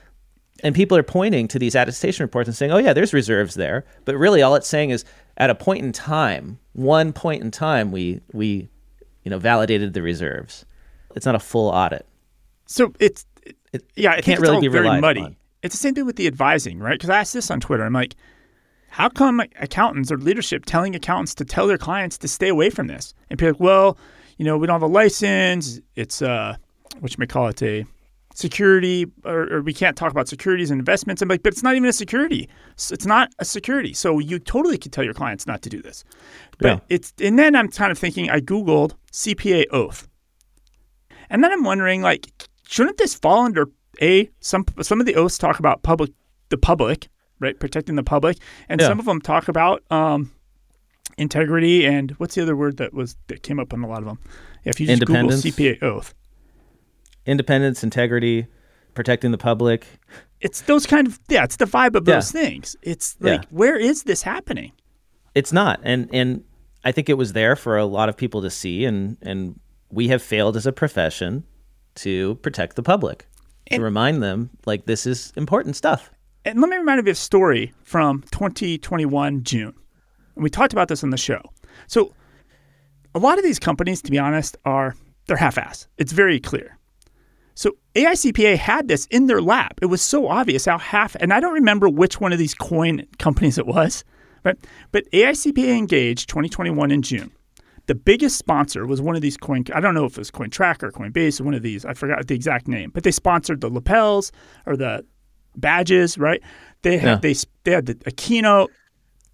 [0.62, 3.84] And people are pointing to these attestation reports and saying, oh, yeah, there's reserves there.
[4.04, 5.04] But really, all it's saying is
[5.40, 8.68] at a point in time, one point in time, we, we
[9.24, 10.66] you know, validated the reserves.
[11.16, 12.06] It's not a full audit.
[12.66, 13.24] So it's,
[13.72, 15.22] it, yeah, it can't really be very muddy.
[15.22, 15.36] On.
[15.62, 16.92] It's the same thing with the advising, right?
[16.92, 17.84] Because I asked this on Twitter.
[17.84, 18.16] I'm like,
[18.90, 22.86] how come accountants or leadership telling accountants to tell their clients to stay away from
[22.86, 23.14] this?
[23.30, 23.98] And people are like, well,
[24.36, 25.80] you know, we don't have a license.
[25.96, 26.56] It's uh,
[26.98, 27.86] what you may call it a
[28.34, 31.20] security, or, or, we can't talk about securities and investments.
[31.20, 32.48] I'm like, but it's not even a security.
[32.90, 33.92] It's not a security.
[33.92, 36.04] So you totally could tell your clients not to do this.
[36.58, 36.78] But yeah.
[36.88, 38.30] it's and then I'm kind of thinking.
[38.30, 40.08] I googled CPA oath,
[41.28, 42.28] and then I'm wondering, like,
[42.66, 43.68] shouldn't this fall under
[44.00, 46.10] a some some of the oaths talk about public
[46.48, 47.08] the public
[47.40, 48.38] right protecting the public,
[48.68, 48.88] and yeah.
[48.88, 50.30] some of them talk about um,
[51.16, 54.04] integrity and what's the other word that was that came up on a lot of
[54.04, 54.18] them.
[54.64, 56.14] If you just Google CPA oath,
[57.30, 58.46] independence, integrity,
[58.94, 59.86] protecting the public.
[60.40, 61.44] It's those kind of yeah.
[61.44, 62.14] It's the vibe of yeah.
[62.14, 62.76] those things.
[62.82, 63.48] It's like yeah.
[63.50, 64.72] where is this happening?
[65.34, 66.44] It's not, and and
[66.84, 70.08] I think it was there for a lot of people to see, and and we
[70.08, 71.44] have failed as a profession
[71.96, 73.26] to protect the public,
[73.68, 76.10] and, to remind them like this is important stuff.
[76.44, 79.74] And let me remind you of a story from 2021 June.
[80.34, 81.42] And we talked about this on the show.
[81.86, 82.14] So
[83.14, 85.86] a lot of these companies, to be honest, are they're half-ass.
[85.98, 86.78] It's very clear.
[87.94, 89.78] AICPA had this in their lap.
[89.82, 93.06] It was so obvious how half, and I don't remember which one of these coin
[93.18, 94.04] companies it was,
[94.44, 94.56] right?
[94.92, 97.32] But AICPA engaged 2021 in June.
[97.86, 99.64] The biggest sponsor was one of these coin.
[99.74, 101.84] I don't know if it was CoinTracker or Coinbase or one of these.
[101.84, 104.30] I forgot the exact name, but they sponsored the lapels
[104.66, 105.04] or the
[105.56, 106.40] badges, right?
[106.82, 107.16] They had yeah.
[107.16, 108.70] they they had the, a keynote,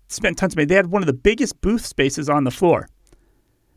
[0.08, 0.66] spent tons of money.
[0.66, 2.88] They had one of the biggest booth spaces on the floor.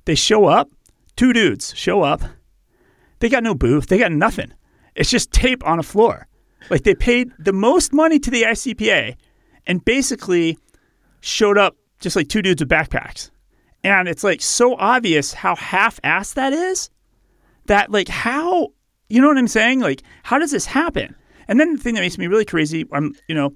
[0.05, 0.69] They show up,
[1.17, 2.21] two dudes show up
[3.19, 3.87] they got no booth.
[3.87, 4.53] They got nothing.
[4.99, 6.27] It's just tape on a floor.
[6.69, 9.15] Like they paid the most money to the AICPA
[9.65, 10.57] and basically
[11.21, 13.31] showed up just like two dudes with backpacks.
[13.81, 16.89] And it's like so obvious how half-assed that is
[17.67, 18.73] that like how
[19.07, 19.79] you know what I'm saying?
[19.79, 21.15] Like how does this happen?
[21.47, 23.53] And then the thing that makes me really crazy, I'm you know,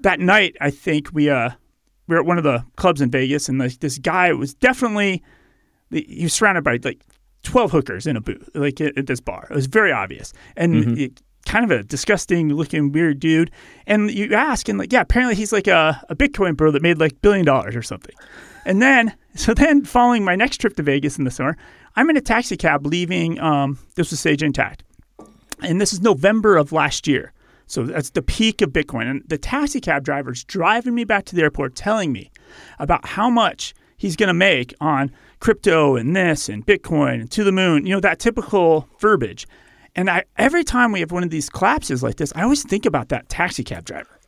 [0.00, 1.50] that night I think we uh
[2.08, 5.22] we were at one of the clubs in Vegas and like this guy was definitely
[5.90, 7.02] he was surrounded by like
[7.42, 9.46] 12 hookers in a booth, like at, at this bar.
[9.50, 10.32] It was very obvious.
[10.56, 10.98] And mm-hmm.
[10.98, 13.50] it, kind of a disgusting looking weird dude.
[13.86, 16.98] And you ask, and like, yeah, apparently he's like a, a Bitcoin bro that made
[16.98, 18.14] like billion dollars or something.
[18.64, 21.56] And then, so then following my next trip to Vegas in the summer,
[21.96, 24.80] I'm in a taxi cab leaving, um, this was Sage Intacct.
[25.62, 27.32] And this is November of last year.
[27.66, 29.10] So that's the peak of Bitcoin.
[29.10, 32.30] And the taxi cab driver's driving me back to the airport telling me
[32.78, 37.42] about how much he's going to make on crypto and this and Bitcoin and to
[37.42, 39.46] the moon, you know, that typical verbiage.
[39.96, 42.86] And I every time we have one of these collapses like this, I always think
[42.86, 44.20] about that taxi cab driver.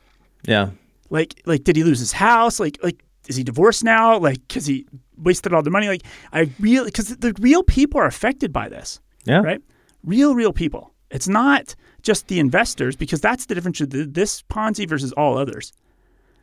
[0.45, 0.71] Yeah.
[1.09, 2.59] Like like did he lose his house?
[2.59, 4.17] Like like is he divorced now?
[4.17, 4.85] Like cuz he
[5.17, 5.87] wasted all the money?
[5.87, 8.99] Like I really cuz the real people are affected by this.
[9.25, 9.41] Yeah.
[9.41, 9.61] Right?
[10.03, 10.93] Real real people.
[11.11, 15.71] It's not just the investors because that's the difference with this Ponzi versus all others.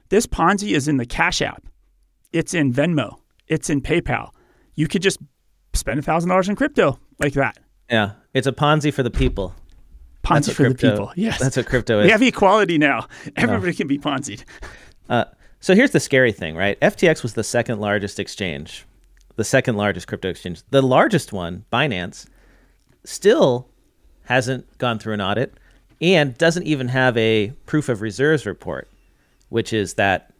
[0.08, 1.66] This Ponzi is in the Cash App.
[2.32, 3.18] It's in Venmo.
[3.48, 4.30] It's in PayPal
[4.80, 5.18] you could just
[5.74, 7.58] spend a thousand dollars in crypto like that.
[7.90, 9.54] Yeah, it's a Ponzi for the people.
[10.24, 11.12] Ponzi for crypto, the people.
[11.16, 12.06] Yes, that's what crypto is.
[12.06, 13.06] We have equality now.
[13.36, 13.76] Everybody no.
[13.76, 14.42] can be Ponzied.
[15.08, 15.24] Uh,
[15.60, 16.80] so here's the scary thing, right?
[16.80, 18.86] FTX was the second largest exchange,
[19.36, 20.62] the second largest crypto exchange.
[20.70, 22.26] The largest one, Binance,
[23.04, 23.68] still
[24.24, 25.54] hasn't gone through an audit
[26.00, 28.88] and doesn't even have a proof of reserves report,
[29.50, 30.32] which is that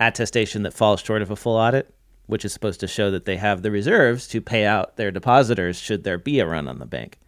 [0.00, 1.92] attestation that falls short of a full audit
[2.26, 5.78] which is supposed to show that they have the reserves to pay out their depositors
[5.78, 7.18] should there be a run on the bank.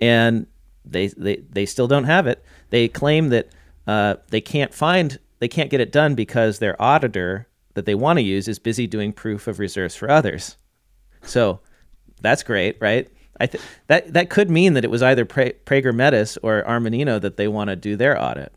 [0.00, 0.46] And
[0.84, 2.44] they they, they still don't have it.
[2.70, 3.48] They claim that
[3.86, 8.18] uh, they can't find they can't get it done because their auditor that they want
[8.18, 10.56] to use is busy doing proof of reserves for others.
[11.22, 11.60] So
[12.20, 13.08] that's great, right?
[13.38, 17.20] I th- that that could mean that it was either pra- Prager Metis or Armanino
[17.20, 18.52] that they want to do their audit.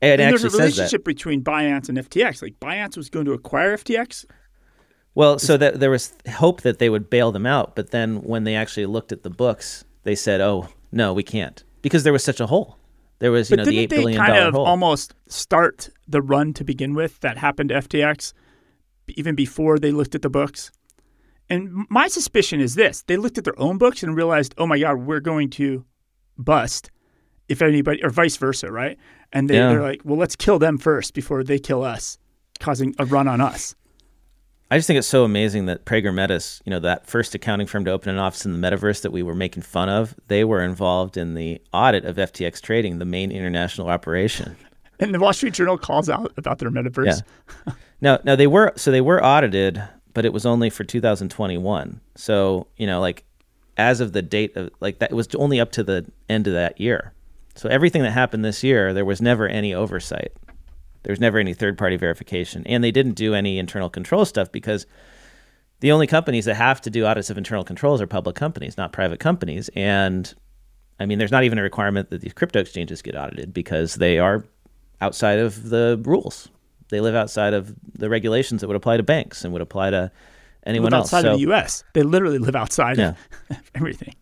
[0.00, 2.42] It and there's a relationship between Binance and FTX.
[2.42, 4.26] Like Binance was going to acquire FTX,
[5.16, 8.44] well, so that there was hope that they would bail them out, but then when
[8.44, 12.22] they actually looked at the books, they said, "Oh, no, we can't," because there was
[12.22, 12.76] such a hole.
[13.18, 14.66] There was, you but know, the eight billion dollar kind of hole.
[14.66, 18.34] Almost start the run to begin with that happened to FTX,
[19.08, 20.70] even before they looked at the books.
[21.48, 24.78] And my suspicion is this: they looked at their own books and realized, "Oh my
[24.78, 25.86] God, we're going to
[26.36, 26.90] bust."
[27.48, 28.98] If anybody, or vice versa, right?
[29.32, 29.70] And they, yeah.
[29.70, 32.18] they're like, "Well, let's kill them first before they kill us,
[32.60, 33.74] causing a run on us."
[34.70, 37.84] I just think it's so amazing that Prager Metis, you know, that first accounting firm
[37.84, 40.60] to open an office in the metaverse that we were making fun of, they were
[40.60, 44.56] involved in the audit of FTX trading, the main international operation.
[44.98, 47.20] And the Wall Street Journal calls out about their metaverse.
[47.66, 47.72] Yeah.
[48.00, 52.00] now, now they were so they were audited, but it was only for 2021.
[52.14, 53.22] So you know, like
[53.76, 56.54] as of the date of like that, it was only up to the end of
[56.54, 57.12] that year.
[57.56, 60.32] So everything that happened this year, there was never any oversight.
[61.06, 62.64] There was never any third party verification.
[62.66, 64.86] And they didn't do any internal control stuff because
[65.78, 68.92] the only companies that have to do audits of internal controls are public companies, not
[68.92, 69.70] private companies.
[69.76, 70.34] And
[70.98, 74.18] I mean, there's not even a requirement that these crypto exchanges get audited because they
[74.18, 74.44] are
[75.00, 76.48] outside of the rules.
[76.88, 80.10] They live outside of the regulations that would apply to banks and would apply to
[80.66, 81.06] anyone live else.
[81.14, 81.84] outside So- of the U.S.
[81.92, 83.14] They literally live outside Yeah.
[83.50, 84.16] of everything.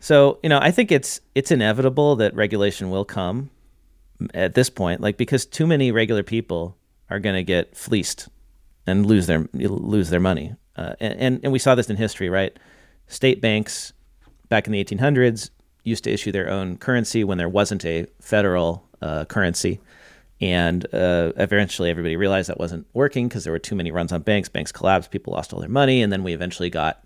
[0.00, 3.48] So, you know, I think it's it's inevitable that regulation will come
[4.34, 6.76] at this point, like because too many regular people
[7.08, 8.28] are going to get fleeced
[8.86, 10.54] and lose their lose their money.
[10.76, 12.56] Uh, and, and we saw this in history, right?
[13.06, 13.92] State banks
[14.48, 15.50] back in the 1800s
[15.84, 19.80] used to issue their own currency when there wasn't a federal uh, currency.
[20.40, 24.22] And uh, eventually, everybody realized that wasn't working because there were too many runs on
[24.22, 24.48] banks.
[24.48, 27.02] Banks collapsed, people lost all their money, and then we eventually got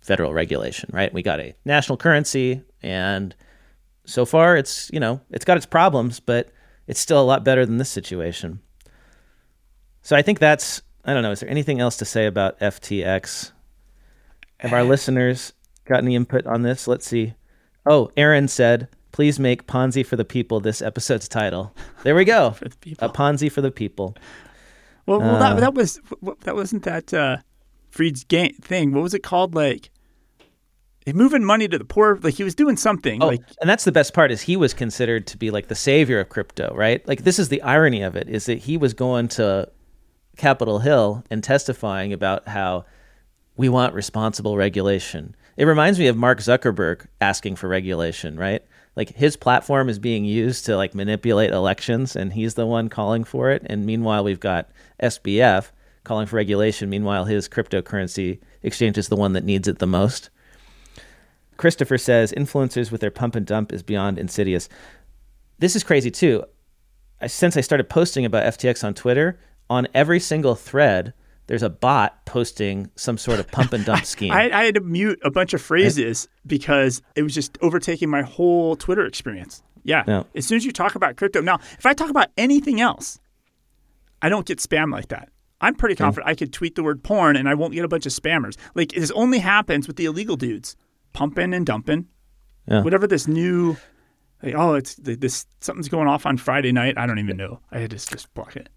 [0.00, 1.12] federal regulation, right?
[1.12, 3.34] We got a national currency, and
[4.04, 6.50] so far it's you know it's got its problems, but
[6.86, 8.60] it's still a lot better than this situation.
[10.02, 11.30] So I think that's I don't know.
[11.30, 13.52] Is there anything else to say about FTX?
[14.58, 15.52] Have our listeners
[15.86, 16.86] got any input on this?
[16.86, 17.34] Let's see.
[17.86, 21.74] Oh, Aaron said, "Please make Ponzi for the people." This episode's title.
[22.02, 22.50] There we go.
[22.58, 23.08] For the people.
[23.08, 24.16] A Ponzi for the people.
[25.06, 25.98] Well, well that, Uh, that was
[26.44, 27.38] that wasn't that uh,
[27.90, 28.92] Freed's game thing.
[28.92, 29.54] What was it called?
[29.54, 29.90] Like
[31.06, 32.18] moving money to the poor.
[32.22, 33.22] Like he was doing something.
[33.22, 35.74] Oh, Like and that's the best part is he was considered to be like the
[35.74, 37.06] savior of crypto, right?
[37.08, 39.68] Like this is the irony of it is that he was going to
[40.36, 42.84] Capitol Hill and testifying about how
[43.56, 45.34] we want responsible regulation.
[45.56, 48.64] It reminds me of Mark Zuckerberg asking for regulation, right?
[48.96, 53.24] Like his platform is being used to like manipulate elections and he's the one calling
[53.24, 54.70] for it and meanwhile we've got
[55.02, 55.70] SBF
[56.04, 60.30] calling for regulation meanwhile his cryptocurrency exchange is the one that needs it the most.
[61.60, 64.70] Christopher says influencers with their pump and dump is beyond insidious.
[65.58, 66.42] This is crazy too.
[67.20, 71.12] I, since I started posting about FTX on Twitter, on every single thread,
[71.48, 74.32] there's a bot posting some sort of pump and dump scheme.
[74.32, 78.22] I, I had to mute a bunch of phrases because it was just overtaking my
[78.22, 79.62] whole Twitter experience.
[79.84, 80.04] Yeah.
[80.08, 80.22] Yeah.
[80.34, 83.20] As soon as you talk about crypto, now if I talk about anything else,
[84.22, 85.28] I don't get spam like that.
[85.60, 88.06] I'm pretty confident I could tweet the word porn and I won't get a bunch
[88.06, 88.56] of spammers.
[88.74, 90.74] Like this only happens with the illegal dudes
[91.12, 92.06] pumping and dumping.
[92.66, 92.82] Yeah.
[92.82, 93.76] Whatever this new,
[94.42, 96.96] like, oh, it's this something's going off on Friday night.
[96.96, 97.60] I don't even know.
[97.72, 98.68] I had to just block it.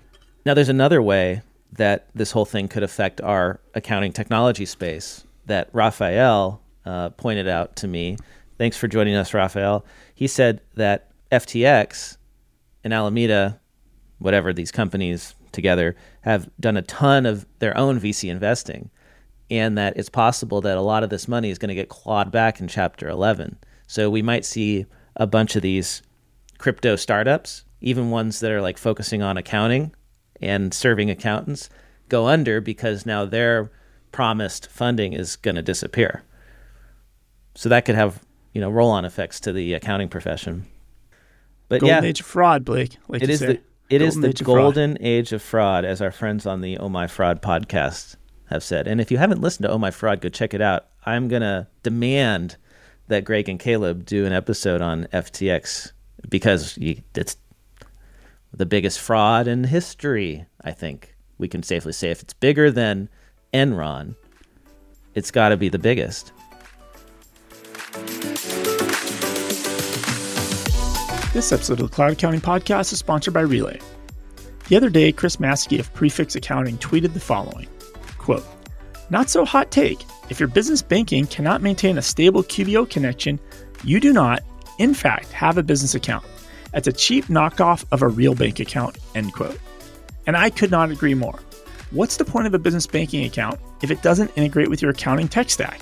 [0.45, 1.41] Now, there's another way
[1.73, 7.75] that this whole thing could affect our accounting technology space that Raphael uh, pointed out
[7.77, 8.17] to me.
[8.57, 9.85] Thanks for joining us, Raphael.
[10.13, 12.17] He said that FTX
[12.83, 13.59] and Alameda,
[14.19, 18.89] whatever these companies together, have done a ton of their own VC investing,
[19.49, 22.31] and that it's possible that a lot of this money is going to get clawed
[22.31, 23.57] back in Chapter 11.
[23.87, 26.01] So we might see a bunch of these
[26.57, 29.93] crypto startups, even ones that are like focusing on accounting
[30.41, 31.69] and serving accountants,
[32.09, 33.71] go under because now their
[34.11, 36.23] promised funding is going to disappear.
[37.55, 40.65] So that could have you know roll-on effects to the accounting profession.
[41.69, 42.97] But Golden yeah, age of fraud, Blake.
[43.07, 43.45] Like it is say.
[43.47, 44.57] the it is Golden the age fraud.
[44.57, 48.15] golden age of fraud, as our friends on the Oh My Fraud podcast
[48.49, 48.87] have said.
[48.87, 50.87] And if you haven't listened to Oh My Fraud, go check it out.
[51.05, 52.57] I'm gonna demand
[53.07, 55.91] that Greg and Caleb do an episode on FTX
[56.29, 56.77] because
[57.15, 57.37] it's
[58.53, 60.45] the biggest fraud in history.
[60.61, 63.09] I think we can safely say if it's bigger than
[63.53, 64.15] Enron,
[65.15, 66.31] it's got to be the biggest.
[71.33, 73.79] This episode of the Cloud Accounting Podcast is sponsored by Relay.
[74.67, 77.67] The other day, Chris Maskey of Prefix Accounting tweeted the following
[78.23, 78.45] quote,
[79.09, 80.03] Not so hot take.
[80.29, 83.39] If your business banking cannot maintain a stable QBO connection,
[83.83, 84.41] you do not,
[84.79, 86.25] in fact, have a business account.
[86.73, 89.59] It's a cheap knockoff of a real bank account, end quote.
[90.25, 91.39] And I could not agree more.
[91.91, 95.27] What's the point of a business banking account if it doesn't integrate with your accounting
[95.27, 95.81] tech stack?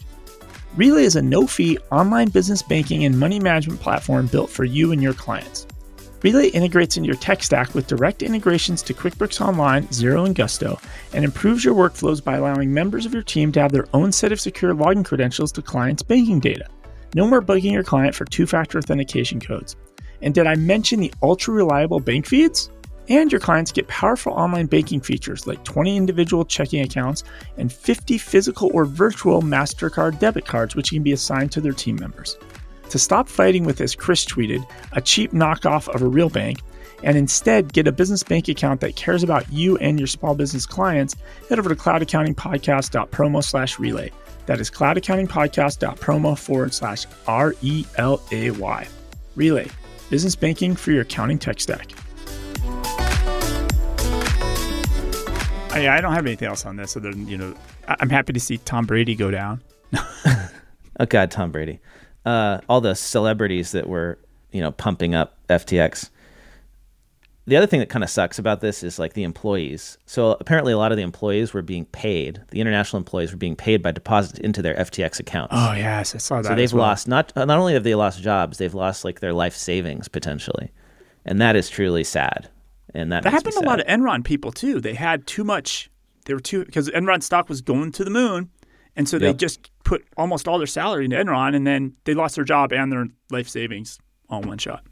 [0.76, 4.92] Relay is a no fee online business banking and money management platform built for you
[4.92, 5.68] and your clients.
[6.24, 10.80] Relay integrates into your tech stack with direct integrations to QuickBooks Online, Xero, and Gusto,
[11.14, 14.32] and improves your workflows by allowing members of your team to have their own set
[14.32, 16.68] of secure login credentials to clients' banking data.
[17.16, 19.76] No more bugging your client for two factor authentication codes.
[20.22, 22.70] And did I mention the ultra reliable bank feeds?
[23.10, 27.24] And your clients get powerful online banking features like 20 individual checking accounts
[27.58, 31.96] and 50 physical or virtual MasterCard debit cards, which can be assigned to their team
[31.96, 32.38] members.
[32.92, 36.60] To stop fighting with, as Chris tweeted, a cheap knockoff of a real bank,
[37.04, 40.66] and instead get a business bank account that cares about you and your small business
[40.66, 41.16] clients,
[41.48, 44.12] head over to cloudaccountingpodcast.promo slash relay.
[44.46, 48.88] That is cloudaccountingpodcast.promo forward slash R E L A Y.
[49.36, 49.70] Relay,
[50.10, 51.92] business banking for your accounting tech stack.
[55.74, 57.56] I, I don't have anything else on this other than you know
[57.88, 59.62] I- I'm happy to see Tom Brady go down.
[61.00, 61.80] Oh God, Tom Brady.
[62.26, 64.18] Uh, all the celebrities that were,
[64.52, 66.10] you know, pumping up FTX.
[67.48, 69.98] The other thing that kind of sucks about this is like the employees.
[70.06, 72.40] So apparently, a lot of the employees were being paid.
[72.52, 75.54] The international employees were being paid by deposits into their FTX accounts.
[75.58, 76.50] Oh yes, I saw that.
[76.50, 76.84] so they've well.
[76.84, 80.72] lost not not only have they lost jobs, they've lost like their life savings potentially,
[81.26, 82.48] and that is truly sad.
[82.94, 84.80] And that That happened to a lot of Enron people too.
[84.80, 85.90] They had too much.
[86.26, 88.52] They were too because Enron stock was going to the moon,
[88.96, 92.36] and so they just put almost all their salary into Enron, and then they lost
[92.36, 94.84] their job and their life savings all in one shot.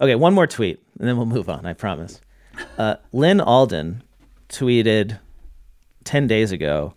[0.00, 1.66] Okay, one more tweet, and then we'll move on.
[1.66, 2.20] I promise.
[2.78, 4.02] Uh, Lyn Alden
[4.48, 5.18] tweeted
[6.04, 6.94] ten days ago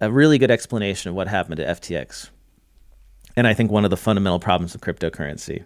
[0.00, 2.30] a really good explanation of what happened to FTX,
[3.36, 5.64] and I think one of the fundamental problems of cryptocurrency.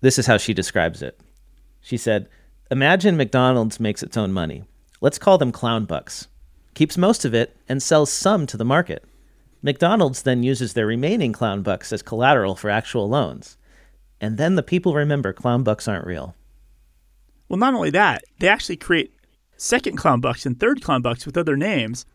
[0.00, 1.20] This is how she describes it.
[1.82, 2.28] She said,
[2.70, 4.64] "Imagine McDonald's makes its own money.
[5.02, 6.28] Let's call them clown bucks.
[6.74, 9.04] Keeps most of it and sells some to the market.
[9.62, 13.56] McDonald's then uses their remaining clown bucks as collateral for actual loans."
[14.20, 16.34] And then the people remember clown bucks aren't real.
[17.48, 19.14] Well, not only that, they actually create
[19.56, 22.06] second clown bucks and third clown bucks with other names,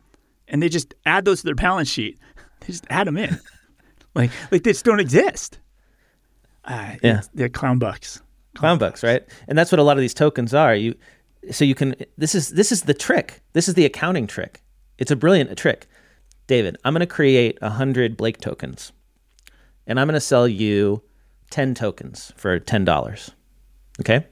[0.47, 2.17] and they just add those to their balance sheet.
[2.61, 3.37] They just add them in,
[4.15, 5.59] like like they just don't exist.
[6.63, 7.21] Uh, Yeah.
[7.33, 8.21] they're clown bucks.
[8.55, 9.23] Clown bucks, right?
[9.47, 10.73] And that's what a lot of these tokens are.
[10.73, 10.95] You
[11.51, 13.41] so you can this is this is the trick.
[13.53, 14.61] This is the accounting trick.
[14.97, 15.87] It's a brilliant trick.
[16.47, 18.91] David, I'm going to create 100 Blake tokens.
[19.87, 21.01] And I'm going to sell you
[21.49, 23.29] 10 tokens for $10.
[23.99, 24.25] Okay?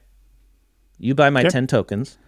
[0.98, 1.48] You buy my Okay.
[1.48, 2.18] 10 tokens.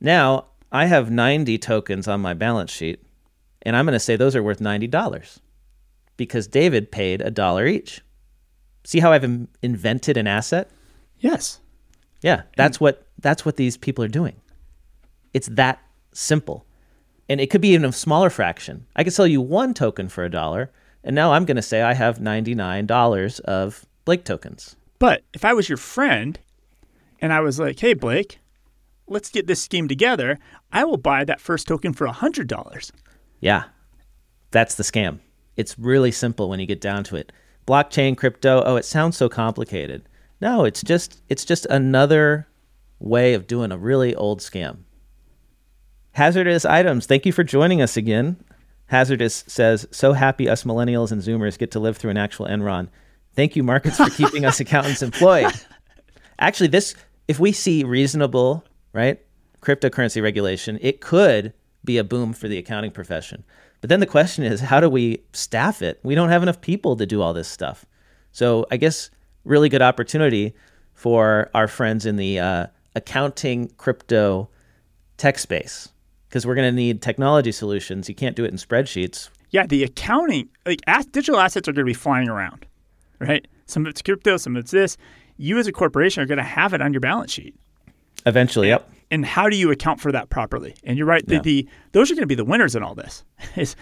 [0.00, 3.02] Now, I have 90 tokens on my balance sheet,
[3.62, 5.40] and I'm going to say those are worth $90
[6.16, 8.02] because David paid a dollar each.
[8.84, 10.70] See how I've in- invented an asset?
[11.18, 11.60] Yes.
[12.20, 14.36] Yeah, that's what that's what these people are doing.
[15.32, 15.80] It's that
[16.12, 16.66] simple.
[17.28, 18.86] And it could be even a smaller fraction.
[18.94, 20.70] I could sell you one token for a dollar,
[21.02, 24.76] and now I'm going to say I have $99 of Blake tokens.
[24.98, 26.38] But if I was your friend
[27.20, 28.38] and I was like, hey, Blake,
[29.06, 30.38] let's get this scheme together,
[30.72, 32.90] I will buy that first token for $100.
[33.40, 33.64] Yeah.
[34.50, 35.20] That's the scam.
[35.56, 37.32] It's really simple when you get down to it.
[37.66, 40.08] Blockchain, crypto, oh, it sounds so complicated.
[40.40, 42.48] No, it's just it's just another
[43.02, 44.78] way of doing a really old scam.
[46.12, 47.06] Hazardous items.
[47.06, 48.36] Thank you for joining us again.
[48.86, 52.88] Hazardous says, "So happy us millennials and Zoomers get to live through an actual Enron.
[53.34, 55.52] Thank you, markets, for keeping us accountants employed."
[56.38, 56.94] Actually, this
[57.28, 59.20] if we see reasonable, right,
[59.62, 61.52] cryptocurrency regulation, it could
[61.84, 63.44] be a boom for the accounting profession.
[63.80, 65.98] But then the question is, how do we staff it?
[66.02, 67.84] We don't have enough people to do all this stuff.
[68.30, 69.10] So I guess
[69.44, 70.54] really good opportunity
[70.94, 74.48] for our friends in the uh, accounting crypto
[75.16, 75.88] tech space
[76.28, 78.08] because we're going to need technology solutions.
[78.08, 79.28] You can't do it in spreadsheets.
[79.50, 80.80] Yeah, the accounting, like
[81.12, 82.66] digital assets are going to be flying around,
[83.18, 83.46] right?
[83.66, 84.96] Some of it's crypto, some of it's this.
[85.36, 87.54] You as a corporation are going to have it on your balance sheet.
[88.26, 88.88] Eventually, yep.
[89.10, 90.74] And how do you account for that properly?
[90.84, 91.40] And you're right, the, Yeah.
[91.42, 93.24] the those are going to be the winners in all this.
[93.56, 93.76] Is-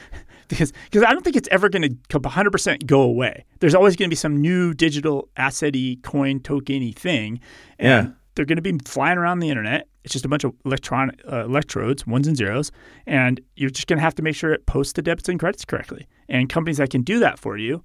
[0.48, 3.44] because because I don't think it's ever going to 100% go away.
[3.60, 7.38] There's always going to be some new digital asset-y, coin token-y thing.
[7.78, 8.12] And Yeah.
[8.40, 9.86] They're going to be flying around the internet.
[10.02, 12.72] It's just a bunch of electron uh, electrodes, ones and zeros,
[13.06, 15.66] and you're just going to have to make sure it posts the debits and credits
[15.66, 16.08] correctly.
[16.26, 17.84] And companies that can do that for you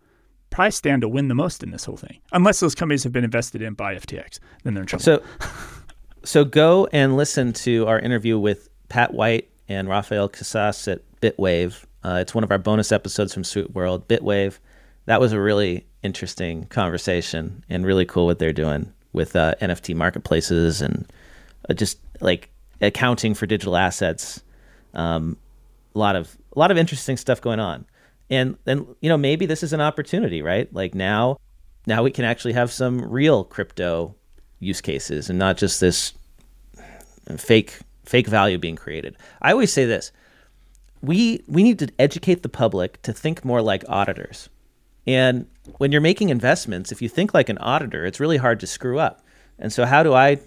[0.51, 3.26] probably stand to win the most in this whole thing, unless those companies have been
[3.26, 4.39] invested in by FTX.
[4.64, 5.03] Then they're in trouble.
[5.03, 5.22] So,
[6.24, 11.84] so go and listen to our interview with Pat White and Rafael Casas at Bitwave.
[12.01, 14.06] Uh, it's one of our bonus episodes from SuiteWorld.
[14.06, 14.60] Bitwave.
[15.03, 19.95] That was a really interesting conversation and really cool what they're doing with uh, NFT
[19.95, 21.11] marketplaces and
[21.70, 22.49] uh, just like
[22.82, 24.43] accounting for digital assets.
[24.93, 25.38] Um,
[25.95, 27.86] a lot of a lot of interesting stuff going on,
[28.30, 30.72] and then you know maybe this is an opportunity, right?
[30.74, 31.38] Like now,
[31.88, 34.13] now we can actually have some real crypto
[34.59, 36.13] use cases and not just this
[37.38, 39.16] fake fake value being created.
[39.41, 40.11] I always say this:
[41.01, 44.49] we we need to educate the public to think more like auditors.
[45.08, 45.47] And
[45.78, 48.99] when you're making investments, if you think like an auditor, it's really hard to screw
[48.99, 49.22] up.
[49.60, 50.39] And so, how do I,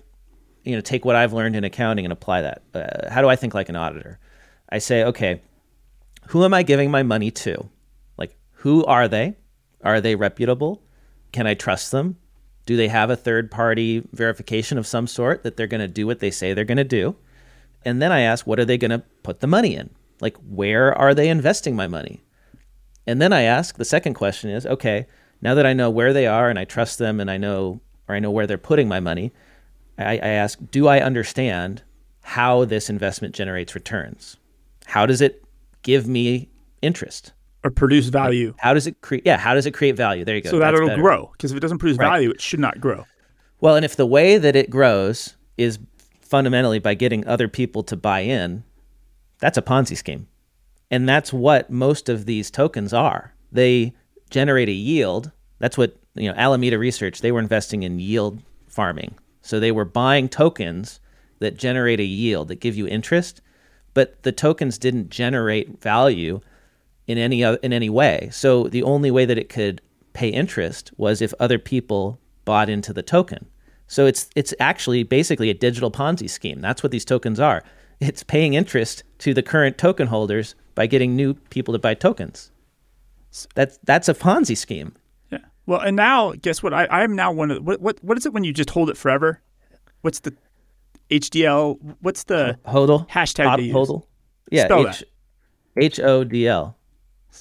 [0.65, 2.63] you know, take what I've learned in accounting and apply that?
[2.75, 4.19] Uh, how do I think like an auditor?
[4.71, 5.41] I say, okay,
[6.29, 7.69] who am I giving my money to?
[8.17, 9.37] Like, who are they?
[9.83, 10.83] Are they reputable?
[11.33, 12.17] Can I trust them?
[12.67, 16.07] Do they have a third party verification of some sort that they're going to do
[16.07, 17.17] what they say they're going to do?
[17.85, 19.91] And then I ask, what are they going to put the money in?
[20.21, 22.21] Like, where are they investing my money?
[23.09, 25.07] And then I ask, the second question is, okay,
[25.41, 28.15] now that I know where they are and I trust them and I know, or
[28.15, 29.33] I know where they're putting my money,
[29.97, 31.83] I, I ask, do I understand
[32.29, 34.37] how this investment generates returns.
[34.85, 35.43] How does it
[35.83, 36.51] give me
[36.83, 37.33] interest?
[37.65, 38.53] Or produce value.
[38.59, 39.25] How does it create?
[39.25, 40.27] Yeah, how does it create value?
[40.27, 40.51] There you go.
[40.51, 41.01] So that That's it'll better.
[41.01, 41.31] grow.
[41.33, 42.07] Because if it doesn't produce Right.
[42.07, 43.07] value, it should not grow.
[43.63, 45.79] Well, and if the way that it grows is
[46.21, 48.63] fundamentally by getting other people to buy in,
[49.39, 50.29] that's a Ponzi scheme.
[50.91, 53.35] And that's what most of these tokens are.
[53.53, 53.95] They
[54.31, 55.31] generate a yield.
[55.59, 59.15] That's what, you know, Alameda Research, they were investing in yield farming.
[59.43, 61.01] So they were buying tokens
[61.39, 63.41] that generate a yield that give you interest,
[63.95, 66.41] but the tokens didn't generate value
[67.07, 68.29] in any in any way.
[68.31, 69.81] So the only way that it could
[70.13, 73.47] pay interest was if other people bought into the token.
[73.87, 76.61] So it's it's actually basically a digital Ponzi scheme.
[76.61, 77.65] That's what these tokens are.
[78.01, 82.53] It's paying interest to the current token holders by getting new people to buy tokens.
[83.57, 84.95] That's that's a Ponzi scheme.
[85.33, 85.39] Yeah.
[85.67, 86.73] Well, and now guess what?
[86.73, 88.89] I, I am now one of what what what is it when you just hold
[88.89, 89.43] it forever?
[90.03, 90.33] What's the
[91.11, 91.97] HDL?
[92.01, 93.75] What's the Hodl Hashtag use.
[93.75, 94.05] hodl.
[94.53, 95.05] Yeah, Spell H
[95.77, 96.77] H O D L.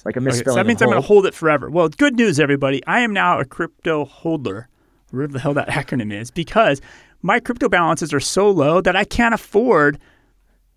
[0.04, 0.54] Like a Okay, misspelling.
[0.54, 1.70] so that means I'm going to hold it forever.
[1.70, 2.84] Well, good news, everybody.
[2.88, 4.68] I am now a crypto holder,
[5.10, 6.80] whatever the hell that acronym is, because
[7.22, 9.98] my crypto balances are so low that I can't afford,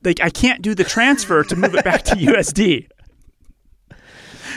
[0.04, 2.88] like, I can't do the transfer to move it back to USD.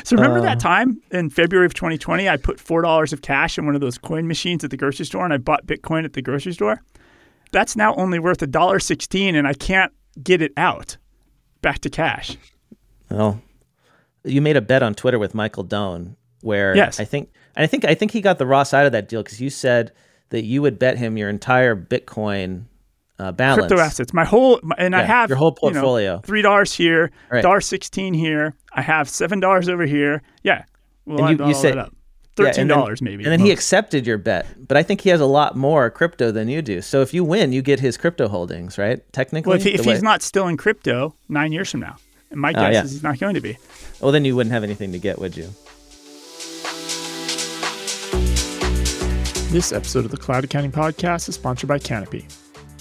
[0.04, 0.42] So remember Uh.
[0.42, 3.80] that time in February of 2020, I put four dollars of cash in one of
[3.80, 6.82] those coin machines at the grocery store, and I bought Bitcoin at the grocery store.
[7.52, 9.92] That's now only worth a dollar sixteen, and I can't
[10.22, 10.96] get it out
[11.62, 12.36] back to cash.
[13.10, 13.38] Oh,
[14.24, 16.98] you made a bet on Twitter with Michael Doan, where Yes.
[17.00, 19.40] I think I think I think he got the raw side of that deal because
[19.40, 19.92] you said
[20.30, 22.64] that you would bet him your entire Bitcoin
[23.18, 23.66] uh, balance.
[23.66, 24.12] crypto assets.
[24.12, 26.20] My whole my, and I have your whole you know, portfolio.
[26.24, 27.42] Three dollars here, Right.
[27.42, 28.54] dollar sixteen here.
[28.72, 30.22] I have seven dollars over here.
[30.42, 30.64] Yeah,
[31.06, 31.94] well, And you- you said- that up.
[32.36, 33.22] Yeah, Thirteen dollars maybe.
[33.22, 36.32] And then he accepted your bet, but I think he has a lot more crypto
[36.32, 36.80] than you do.
[36.82, 39.00] So if you win, you get his crypto holdings, right?
[39.12, 41.94] Technically, well, if, he, if he's not still in crypto nine years from now,
[42.32, 42.82] and my guess yeah.
[42.82, 43.56] is he's not going to be.
[44.00, 45.48] well, then you wouldn't have anything to get, would you?
[49.52, 52.26] This episode of the Cloud Accounting Podcast is sponsored by Canopy.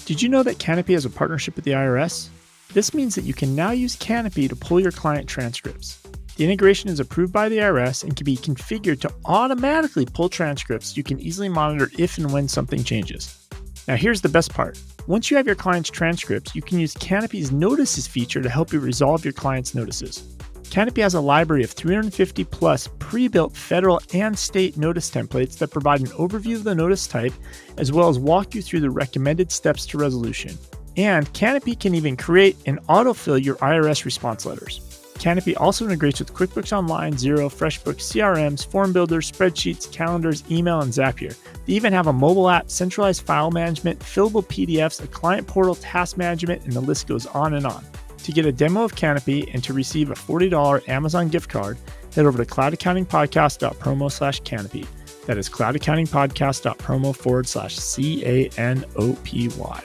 [0.06, 2.28] Did you know that Canopy has a partnership with the IRS?
[2.74, 6.02] This means that you can now use Canopy to pull your client transcripts.
[6.36, 10.94] The integration is approved by the IRS and can be configured to automatically pull transcripts
[10.94, 13.48] you can easily monitor if and when something changes.
[13.88, 14.78] Now, here's the best part.
[15.06, 18.80] Once you have your client's transcripts, you can use Canopy's Notices feature to help you
[18.80, 20.36] resolve your client's notices.
[20.74, 25.70] Canopy has a library of 350 plus pre built federal and state notice templates that
[25.70, 27.32] provide an overview of the notice type
[27.78, 30.58] as well as walk you through the recommended steps to resolution.
[30.96, 35.12] And Canopy can even create and autofill your IRS response letters.
[35.20, 40.92] Canopy also integrates with QuickBooks Online, Xero, FreshBooks, CRMs, form builders, spreadsheets, calendars, email, and
[40.92, 41.36] Zapier.
[41.66, 46.16] They even have a mobile app, centralized file management, fillable PDFs, a client portal, task
[46.16, 47.84] management, and the list goes on and on.
[48.24, 51.78] To get a demo of Canopy and to receive a $40 Amazon gift card,
[52.14, 54.86] head over to cloudaccountingpodcast.promo slash canopy.
[55.26, 59.84] That is cloudaccountingpodcast.promo forward slash C A N O P Y.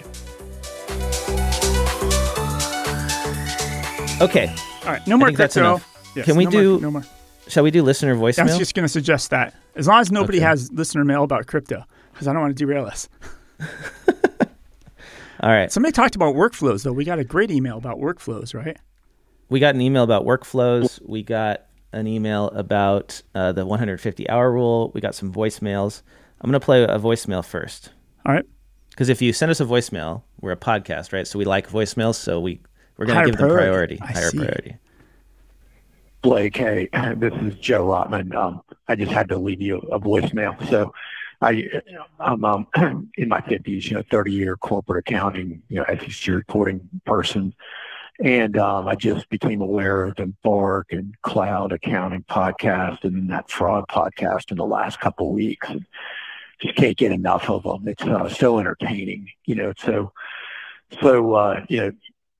[4.21, 4.53] Okay,
[4.85, 5.69] All right, no more think that's crypto.
[5.75, 6.11] enough.
[6.15, 7.03] Yes, Can we no more- do no more?
[7.47, 8.19] shall we do listener voicemail?
[8.39, 8.45] I voicemail?
[8.47, 9.53] was just going to suggest that.
[9.75, 10.45] As long as nobody Okay.
[10.47, 13.07] has listener mail about crypto, because I don't want to derail us.
[15.41, 16.91] All right, Somebody talked about workflows, though.
[16.91, 18.77] We got a great email about workflows, right?
[19.49, 20.99] we got an email about workflows.
[21.07, 24.91] We got an email about uh, the 150 hour rule.
[24.93, 26.03] We got some voicemails.
[26.41, 27.89] I'm going to play a voicemail first.
[28.25, 28.45] All right.
[28.91, 31.25] Because if you send us a voicemail, we're a podcast, right?
[31.27, 32.61] So we like voicemails, so we
[32.97, 33.97] we're going to give them priority.
[33.97, 34.37] priority, I higher see.
[34.37, 34.75] priority.
[36.21, 38.35] Blake, hey, this is Joe Rotman.
[38.35, 40.69] Um, I just had to leave you a voicemail.
[40.69, 40.93] So
[41.41, 41.69] I,
[42.19, 42.67] I'm um,
[43.17, 47.53] in my 50s, you know, 30 year corporate accounting, you know, SEC reporting person.
[48.21, 53.49] And um, I just became aware of the Bark and Cloud Accounting podcast and that
[53.49, 55.69] fraud podcast in the last couple of weeks.
[55.69, 55.85] And
[56.61, 57.87] just can't get enough of them.
[57.87, 59.73] It's uh, so entertaining, you know.
[59.77, 60.11] So,
[61.01, 61.91] so uh, you know,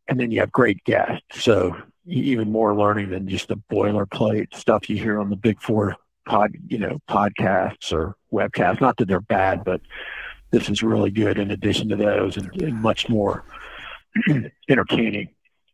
[0.10, 1.42] and then you have great guests.
[1.42, 5.96] So even more learning than just the boilerplate stuff you hear on the big four
[6.30, 8.80] pod, you know, podcasts or webcasts.
[8.80, 9.82] Not that they're bad, but
[10.52, 13.44] this is really good in addition to those and, and much more
[14.70, 15.30] entertaining.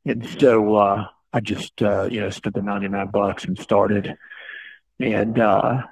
[0.06, 4.16] And so uh, I just uh, you know spent the ninety nine bucks and started,
[4.99, 5.84] and uh,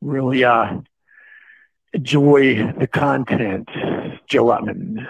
[0.00, 0.78] really uh,
[1.92, 3.68] enjoy the content.
[4.26, 5.06] Joe Lutman.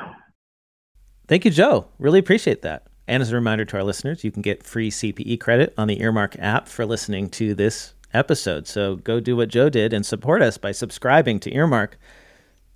[1.28, 1.86] Thank you, Joe.
[1.98, 2.88] Really appreciate that.
[3.06, 6.00] And as a reminder to our listeners, you can get free CPE credit on the
[6.00, 8.66] Earmark app for listening to this episode.
[8.66, 11.98] So go do what Joe did and support us by subscribing to Earmark.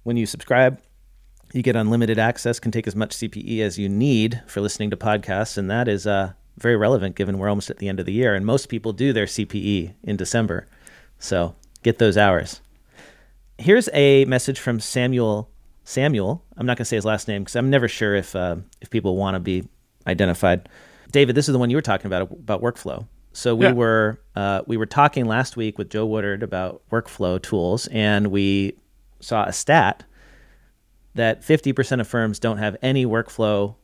[0.04, 0.80] When you subscribe,
[1.52, 4.96] You get unlimited access, can take as much CPE as you need for listening to
[4.96, 8.12] podcasts, and that is uh, very relevant given we're almost at the end of the
[8.12, 10.66] year, and most people do their CPE in December.
[11.18, 12.60] So get those hours.
[13.58, 15.48] Here's a message from Samuel.
[15.84, 18.56] Samuel, I'm not going to say his last name because I'm never sure if uh,
[18.80, 19.68] if people want to be
[20.06, 20.68] identified.
[21.12, 23.06] David, this is the one you were talking about about workflow.
[23.36, 23.72] So we Yeah.
[23.72, 28.76] were uh, we were talking last week with Joe Woodard about workflow tools, and we
[29.20, 30.04] saw a stat
[31.14, 33.74] that 50% of firms don't have any workflow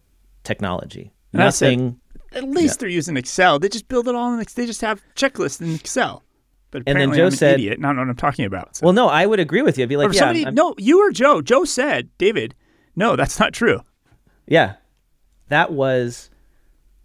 [0.45, 1.13] technology.
[1.33, 1.99] And Nothing.
[2.35, 3.59] At least they're using Excel.
[3.59, 4.45] They just build it all in.
[4.55, 6.23] They just have checklists in Excel.
[6.71, 7.79] But And then Joe I'm an said- idiot.
[7.79, 8.77] Not what I'm talking about.
[8.77, 8.87] So.
[8.87, 9.83] Well, no, I would agree with you.
[9.85, 11.43] I'd be like, or yeah, somebody, I'm- no, you or Joe.
[11.43, 12.55] Joe said, David,
[12.97, 13.81] no, that's not true.
[14.47, 14.75] Yeah.
[15.49, 16.31] That was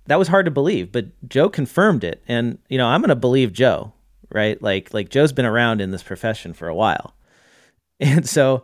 [0.07, 2.23] that was hard to believe, but Joe confirmed it.
[2.27, 3.93] And you know, I'm going to believe Joe,
[4.31, 4.61] right?
[4.61, 7.13] Like like Joe's been around in this profession for a while.
[7.99, 8.63] And so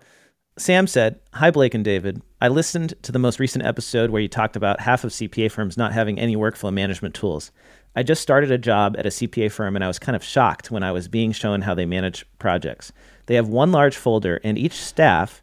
[0.59, 2.21] Sam said, "Hi Blake and David.
[2.39, 5.75] I listened to the most recent episode where you talked about half of CPA firms
[5.75, 7.51] not having any workflow management tools.
[7.95, 10.69] I just started a job at a CPA firm and I was kind of shocked
[10.69, 12.91] when I was being shown how they manage projects.
[13.25, 15.41] They have one large folder and each staff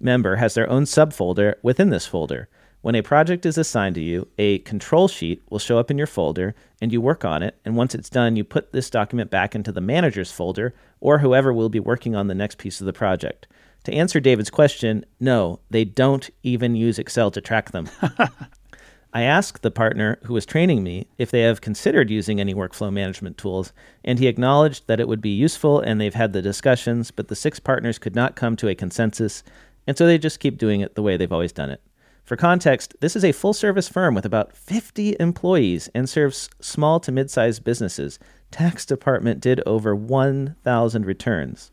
[0.00, 2.48] member has their own subfolder within this folder.
[2.82, 6.08] When a project is assigned to you, a control sheet will show up in your
[6.08, 7.56] folder and you work on it.
[7.64, 11.52] And once it's done, you put this document back into the manager's folder or whoever
[11.52, 13.46] will be working on the next piece of the project.
[13.84, 17.88] To answer David's question, no, they don't even use Excel to track them.
[19.12, 22.92] I asked the partner who was training me if they have considered using any workflow
[22.92, 23.72] management tools,
[24.04, 27.36] and he acknowledged that it would be useful and they've had the discussions, but the
[27.36, 29.44] six partners could not come to a consensus,
[29.86, 31.80] and so they just keep doing it the way they've always done it.
[32.24, 37.00] For context, this is a full service firm with about 50 employees and serves small
[37.00, 38.18] to mid sized businesses.
[38.50, 41.72] Tax department did over 1,000 returns.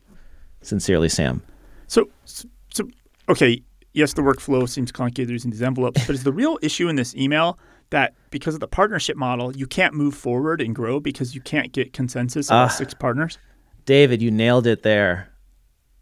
[0.62, 1.42] Sincerely, Sam.
[1.86, 2.88] So, so,
[3.28, 6.96] okay, yes, the workflow seems complicated using these envelopes, but is the real issue in
[6.96, 7.58] this email
[7.90, 11.72] that because of the partnership model, you can't move forward and grow because you can't
[11.72, 12.68] get consensus of all Ah.
[12.68, 13.38] six partners?
[13.84, 15.28] David, you nailed it there.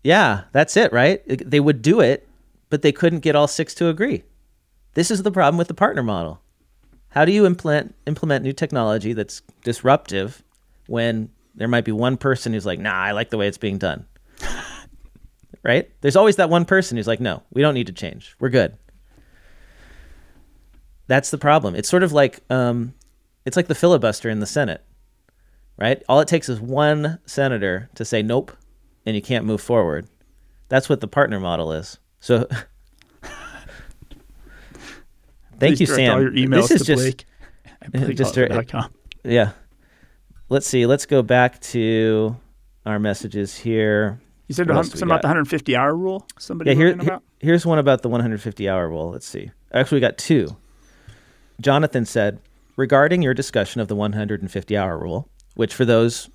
[0.05, 1.23] Yeah, that's it, right?
[1.27, 2.29] They would do it,
[2.71, 4.23] but they couldn't get all six to agree.
[4.99, 6.41] This is the problem with the partner model.
[7.11, 10.43] How do you implement implement new technology that's disruptive
[10.89, 13.79] when there might be one person who's like, "Nah, I like the way it's being
[13.79, 14.07] done."
[15.63, 15.89] right?
[16.01, 18.35] There's always that one person who's like, "No, we don't need to change.
[18.41, 18.77] We're good."
[21.07, 21.77] That's the problem.
[21.77, 22.93] It's sort of like um,
[23.45, 24.85] it's like the filibuster in the Senate,
[25.77, 26.03] right?
[26.09, 28.51] All it takes is one senator to say nope,
[29.07, 30.09] and you can't move forward.
[30.69, 31.99] That's what the partner model is.
[32.19, 32.49] So,
[35.59, 36.15] thank Please you, Sam.
[36.15, 37.25] All your emails this is just Blake.
[37.83, 38.93] at BlakeOliver.com.
[39.25, 39.53] yeah.
[40.51, 40.87] Let's see.
[40.87, 42.37] Let's go back to
[42.87, 44.21] our messages here.
[44.49, 46.27] You said What a else hun- do we something about the 150 hour rule.
[46.39, 49.11] Somebody Yeah, here, here's one about the 150 hour rule.
[49.11, 49.51] Let's see.
[49.75, 50.57] Actually, we got two.
[51.61, 52.41] Jonathan said,
[52.77, 56.31] regarding your discussion of the 150 hour rule, which for those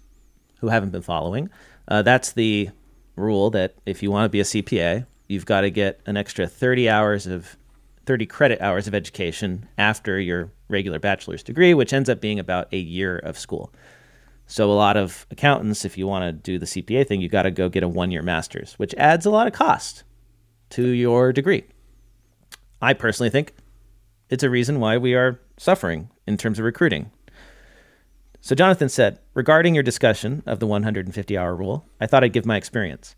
[0.60, 1.50] who haven't been following,
[1.88, 2.70] uh, that's the
[3.16, 6.46] rule that if you want to be a CPA, you've got to get an extra
[6.48, 7.58] 30 hours of
[8.06, 12.68] 30 credit hours of education after your regular bachelor's degree, which ends up being about
[12.74, 13.74] a year of school.
[14.46, 17.44] So a lot of accountants, if you want to do the CPA thing, you got
[17.44, 20.04] to go get a one-year master's, which adds a lot of cost
[20.72, 21.64] to your degree.
[22.82, 23.54] I personally think
[24.30, 27.12] it's a reason why we are suffering in terms of recruiting.
[28.42, 32.46] So Jonathan said, regarding your discussion of the 150 hour rule, I thought I'd give
[32.46, 33.16] my experience.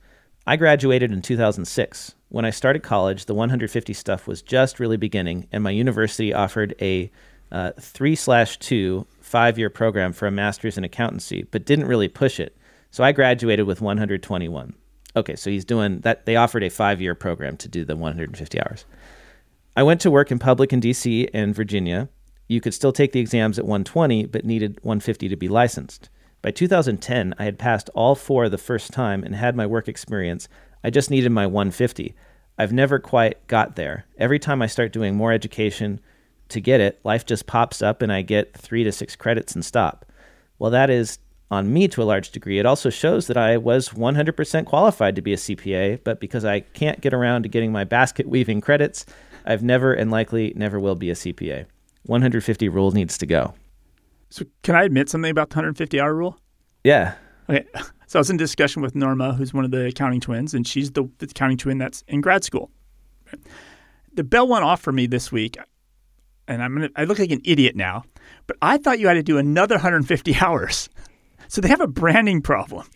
[0.48, 2.14] I graduated in 2006.
[2.30, 6.76] When I started college, the 150 stuff was just really beginning, and my university offered
[6.80, 7.10] a
[7.52, 12.08] uh, three slash two five year program for a master's in accountancy, but didn't really
[12.08, 12.56] push it.
[12.92, 14.76] So I graduated with 121.
[15.16, 16.26] Okay, so he's doing that.
[16.26, 18.86] They offered a five year program to do the 150 hours.
[19.76, 22.08] I went to work in public in DC and Virginia.
[22.48, 26.10] You could still take the exams at 120, but needed 150 to be licensed.
[26.46, 30.48] By 2010, I had passed all four the first time and had my work experience.
[30.84, 32.14] I just needed my 150.
[32.60, 34.06] I've never quite got there.
[34.20, 36.00] Every time I start doing more education
[36.50, 39.66] to get it, life just pops up and I get three to six credits and
[39.66, 40.06] stop.
[40.60, 41.18] Well, that is
[41.50, 42.60] on me to a large degree.
[42.60, 46.60] It also shows that I was 100% qualified to be a CPA, but because I
[46.60, 49.08] can't get around to getting my basket weaving credits,
[49.48, 51.66] I've never and likely never will be a CPA.
[52.04, 53.56] 150 rule needs to go.
[54.30, 56.40] So, can I admit something about the 150 hour rule?
[56.84, 57.16] Yeah.
[57.50, 57.66] Okay.
[58.08, 60.92] So I was in discussion with Norma, who's one of the accounting twins, and she's
[60.92, 62.70] the, the accounting twin that's in grad school.
[64.14, 65.58] The bell went off for me this week,
[66.48, 68.04] and I'm gonna, I look like an idiot now,
[68.46, 70.88] but I thought you had to do another 150 hours.
[71.48, 72.88] So they have a branding problem.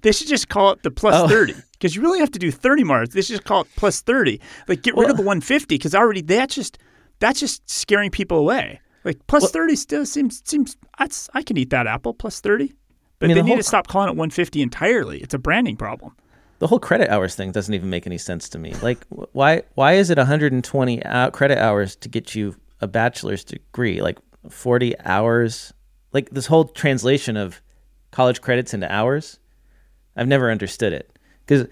[0.00, 1.28] They should just call it the plus Oh.
[1.28, 3.06] 30 because you really have to do 30 more.
[3.06, 4.40] They should just call it plus 30.
[4.66, 6.78] Like get rid of the 150 because already that's just
[7.18, 8.80] that's just scaring people away.
[9.04, 12.72] Like plus 30 still seems seems that's I can eat that apple plus 30.
[13.18, 15.20] But mean, they the need to stop calling it 150 entirely.
[15.20, 16.16] It's a branding problem.
[16.58, 18.74] The whole credit hours thing doesn't even make any sense to me.
[18.82, 24.00] Like, why why is it 120 credit hours to get you a bachelor's degree?
[24.00, 25.72] Like 40 hours?
[26.12, 27.60] Like this whole translation of
[28.12, 29.40] college credits into hours,
[30.16, 31.18] I've never understood it.
[31.44, 31.66] Because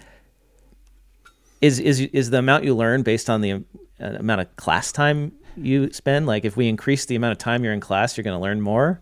[1.61, 3.59] is is is the amount you learn based on the uh,
[3.99, 6.27] amount of class time you spend?
[6.27, 8.61] Like, if we increase the amount of time you're in class, you're going to learn
[8.61, 9.01] more.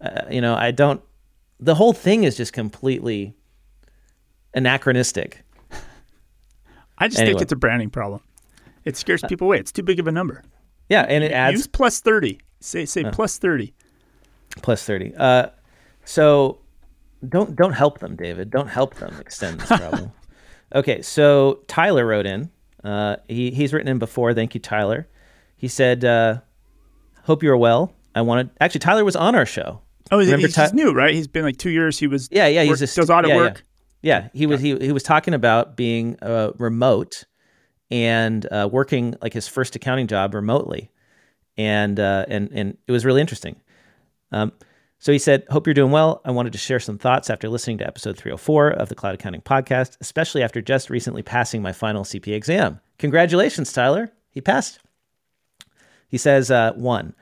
[0.00, 1.02] Uh, you know, I don't.
[1.60, 3.34] The whole thing is just completely
[4.54, 5.44] anachronistic.
[6.98, 7.34] I just Anyway.
[7.34, 8.20] think it's a branding problem.
[8.84, 9.58] It scares people away.
[9.58, 10.42] It's too big of a number.
[10.88, 12.40] Yeah, and it adds Use plus 30.
[12.60, 13.72] Say say plus 30.
[14.62, 15.14] plus 30.
[15.16, 15.46] Uh,
[16.04, 16.58] so
[17.28, 18.50] don't don't help them, David.
[18.50, 20.12] Don't help them extend this problem.
[20.74, 22.50] okay, so Tyler wrote in.
[22.82, 24.34] Uh, he he's written in before.
[24.34, 25.06] Thank you, Tyler.
[25.58, 26.40] He said, uh,
[27.24, 27.92] "Hope you're well.
[28.14, 29.82] I wanted actually Tyler was on our show.
[30.10, 31.12] Oh, he's, Remember he's Ty- new, right?
[31.12, 32.62] He's been like 2 years he was Yeah, yeah.
[32.62, 33.40] He's work- just does audit yeah, yeah.
[33.42, 33.64] work.
[34.00, 37.24] Yeah, he was he, he was talking about being uh, remote
[37.90, 40.90] and uh, working like his first accounting job remotely,
[41.56, 43.56] and uh, and and it was really interesting.
[44.30, 44.52] Um,
[45.00, 46.20] so he said, "Hope you're doing well.
[46.24, 49.40] I wanted to share some thoughts after listening to episode 304 of the Cloud Accounting
[49.42, 52.80] Podcast, especially after just recently passing my final CPA exam.
[52.98, 54.12] Congratulations, Tyler!
[54.30, 54.78] He passed."
[56.08, 57.14] He says, uh, one,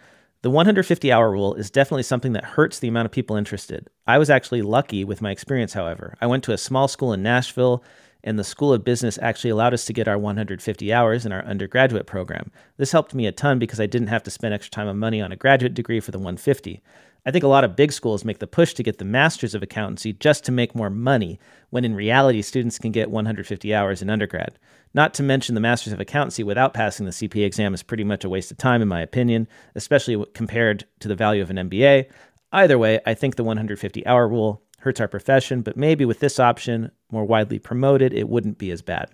[0.42, 3.90] the 150 hour rule is definitely something that hurts the amount of people interested.
[4.06, 6.16] I was actually lucky with my experience, however.
[6.20, 7.82] I went to a small school in Nashville,
[8.22, 11.44] and the School of Business actually allowed us to get our 150 hours in our
[11.44, 12.50] undergraduate program.
[12.76, 15.20] This helped me a ton because I didn't have to spend extra time and money
[15.20, 16.82] on a graduate degree for the 150.
[17.26, 19.62] I think a lot of big schools make the push to get the Masters of
[19.62, 24.08] Accountancy just to make more money, when in reality, students can get 150 hours in
[24.08, 24.60] undergrad.
[24.94, 28.24] Not to mention the Masters of Accountancy without passing the CPA exam is pretty much
[28.24, 32.08] a waste of time, in my opinion, especially compared to the value of an MBA.
[32.52, 36.38] Either way, I think the 150 hour rule hurts our profession, but maybe with this
[36.38, 39.10] option more widely promoted, it wouldn't be as bad.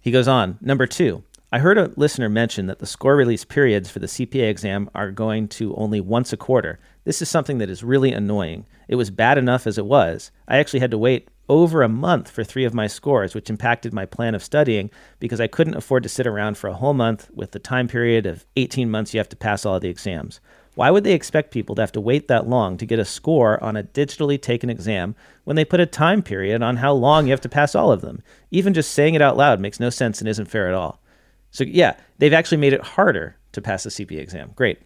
[0.00, 0.58] He goes on.
[0.60, 1.22] Number two,
[1.54, 5.10] I heard a listener mention that the score release periods for the CPA exam are
[5.10, 6.80] going to only once a quarter.
[7.04, 8.66] This is something that is really annoying.
[8.88, 10.30] It was bad enough as it was.
[10.46, 13.92] I actually had to wait over a month for three of my scores, which impacted
[13.92, 17.28] my plan of studying because I couldn't afford to sit around for a whole month
[17.34, 20.40] with the time period of 18 months you have to pass all the exams.
[20.74, 23.62] Why would they expect people to have to wait that long to get a score
[23.62, 27.32] on a digitally taken exam when they put a time period on how long you
[27.32, 28.22] have to pass all of them?
[28.50, 31.02] Even just saying it out loud makes no sense and isn't fair at all.
[31.50, 34.52] So, yeah, they've actually made it harder to pass the CPA exam.
[34.56, 34.80] Great.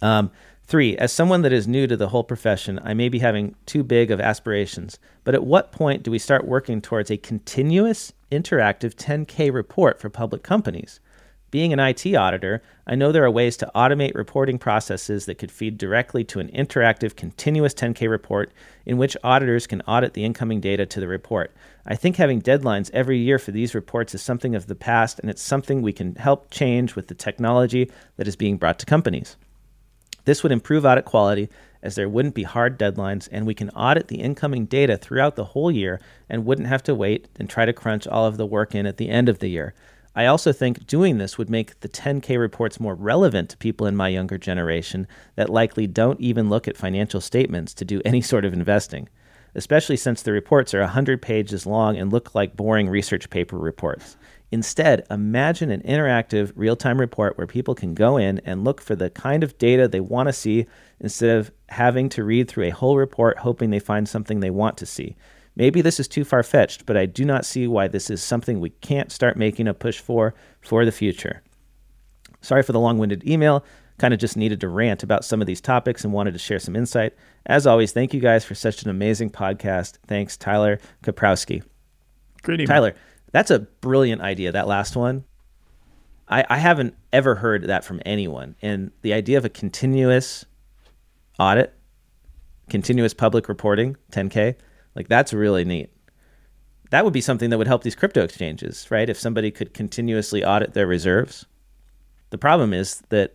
[0.00, 0.30] Um,
[0.66, 3.84] three, as someone that is new to the whole profession, I may be having too
[3.84, 8.94] big of aspirations, but at what point do we start working towards a continuous interactive
[8.94, 10.98] 10K report for public companies?
[11.52, 15.52] Being an IT auditor, I know there are ways to automate reporting processes that could
[15.52, 18.52] feed directly to an interactive continuous 10K report
[18.84, 21.52] in which auditors can audit the incoming data to the report.
[21.86, 25.30] I think having deadlines every year for these reports is something of the past, and
[25.30, 29.36] it's something we can help change with the technology that is being brought to companies.
[30.26, 31.48] This would improve audit quality
[31.82, 35.44] as there wouldn't be hard deadlines and we can audit the incoming data throughout the
[35.44, 38.74] whole year and wouldn't have to wait and try to crunch all of the work
[38.74, 39.72] in at the end of the year.
[40.16, 43.94] I also think doing this would make the 10K reports more relevant to people in
[43.94, 45.06] my younger generation
[45.36, 49.08] that likely don't even look at financial statements to do any sort of investing,
[49.54, 54.16] especially since the reports are 100 pages long and look like boring research paper reports.
[54.52, 58.94] Instead, imagine an interactive real time report where people can go in and look for
[58.94, 60.66] the kind of data they want to see
[61.00, 64.76] instead of having to read through a whole report hoping they find something they want
[64.76, 65.16] to see.
[65.56, 68.60] Maybe this is too far fetched, but I do not see why this is something
[68.60, 71.42] we can't start making a push for for the future.
[72.40, 73.64] Sorry for the long winded email.
[73.98, 76.58] Kind of just needed to rant about some of these topics and wanted to share
[76.58, 77.14] some insight.
[77.46, 79.96] As always, thank you guys for such an amazing podcast.
[80.06, 81.62] Thanks, Tyler Kaprowski.
[82.42, 82.74] Great email.
[82.74, 82.94] Tyler,
[83.36, 84.50] that's a brilliant idea.
[84.50, 85.24] That last one,
[86.26, 88.56] I, I haven't ever heard that from anyone.
[88.62, 90.46] And the idea of a continuous
[91.38, 91.74] audit,
[92.70, 94.54] continuous public reporting, 10K,
[94.94, 95.90] like that's really neat.
[96.88, 99.10] That would be something that would help these crypto exchanges, right?
[99.10, 101.44] If somebody could continuously audit their reserves.
[102.30, 103.34] The problem is that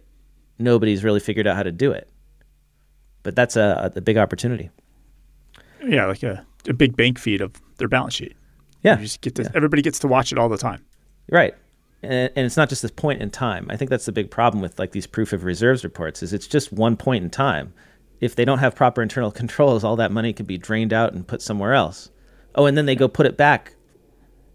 [0.57, 2.09] nobody's really figured out how to do it.
[3.21, 4.71] But that's a, a big opportunity.
[5.85, 8.35] Yeah, like a, a big bank feed of their balance sheet.
[8.83, 8.97] Yeah.
[8.97, 10.85] You just get to, everybody gets to watch it all the time.
[11.29, 11.53] Right.
[12.03, 13.67] And, and it's not just this point in time.
[13.69, 16.47] I think that's the big problem with like these proof of reserves reports is it's
[16.47, 17.73] just one point in time.
[18.19, 21.27] If they don't have proper internal controls, all that money could be drained out and
[21.27, 22.09] put somewhere else.
[22.55, 23.75] Oh, and then they go put it back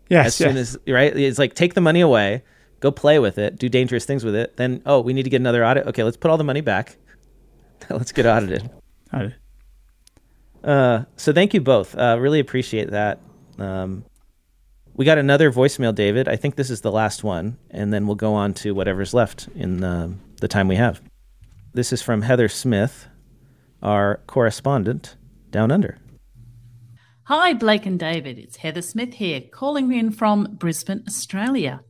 [0.08, 0.74] Yes, as soon yes.
[0.74, 2.42] as right, it's like take the money away,
[2.80, 4.56] go play with it, do dangerous things with it.
[4.56, 5.86] Then oh, we need to get another audit.
[5.88, 6.96] Okay, let's put all the money back.
[7.90, 8.70] let's get audited.
[9.10, 9.34] Got it.
[10.62, 11.96] Uh, so thank you both.
[11.96, 13.20] Uh, really appreciate that.
[13.58, 14.04] Um,
[14.96, 16.26] we got another voicemail, David.
[16.26, 19.46] I think this is the last one, and then we'll go on to whatever's left
[19.54, 21.02] in the, the time we have.
[21.74, 23.06] This is from Heather Smith,
[23.82, 25.16] our correspondent
[25.50, 25.98] down under.
[27.24, 28.38] Hi, Blake and David.
[28.38, 31.80] It's Heather Smith here, calling in from Brisbane, Australia.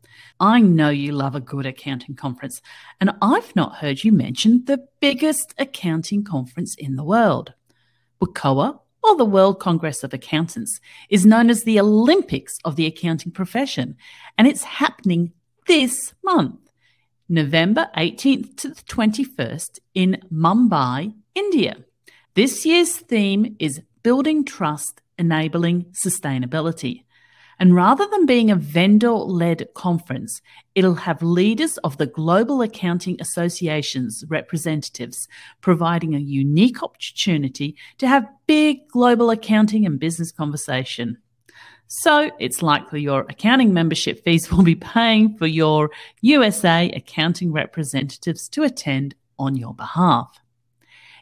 [0.40, 2.61] I know you love a good accounting conference,
[3.00, 7.52] and I've not heard you mention the biggest accounting conference in the world.
[8.20, 13.32] WCOA, or the World Congress of Accountants, is known as the Olympics of the accounting
[13.32, 13.96] profession,
[14.36, 15.32] and it's happening
[15.66, 16.61] this month,
[17.28, 21.76] November 18th to the 21st in Mumbai, India.
[22.34, 27.04] This year's theme is Building Trust, Enabling Sustainability.
[27.59, 30.42] And rather than being a vendor led conference,
[30.74, 35.26] it'll have leaders of the Global Accounting Association's representatives,
[35.62, 41.16] providing a unique opportunity to have big global accounting and business conversation.
[41.88, 45.90] So it's likely your accounting membership fees will be paying for your
[46.20, 50.40] USA accounting representatives to attend on your behalf.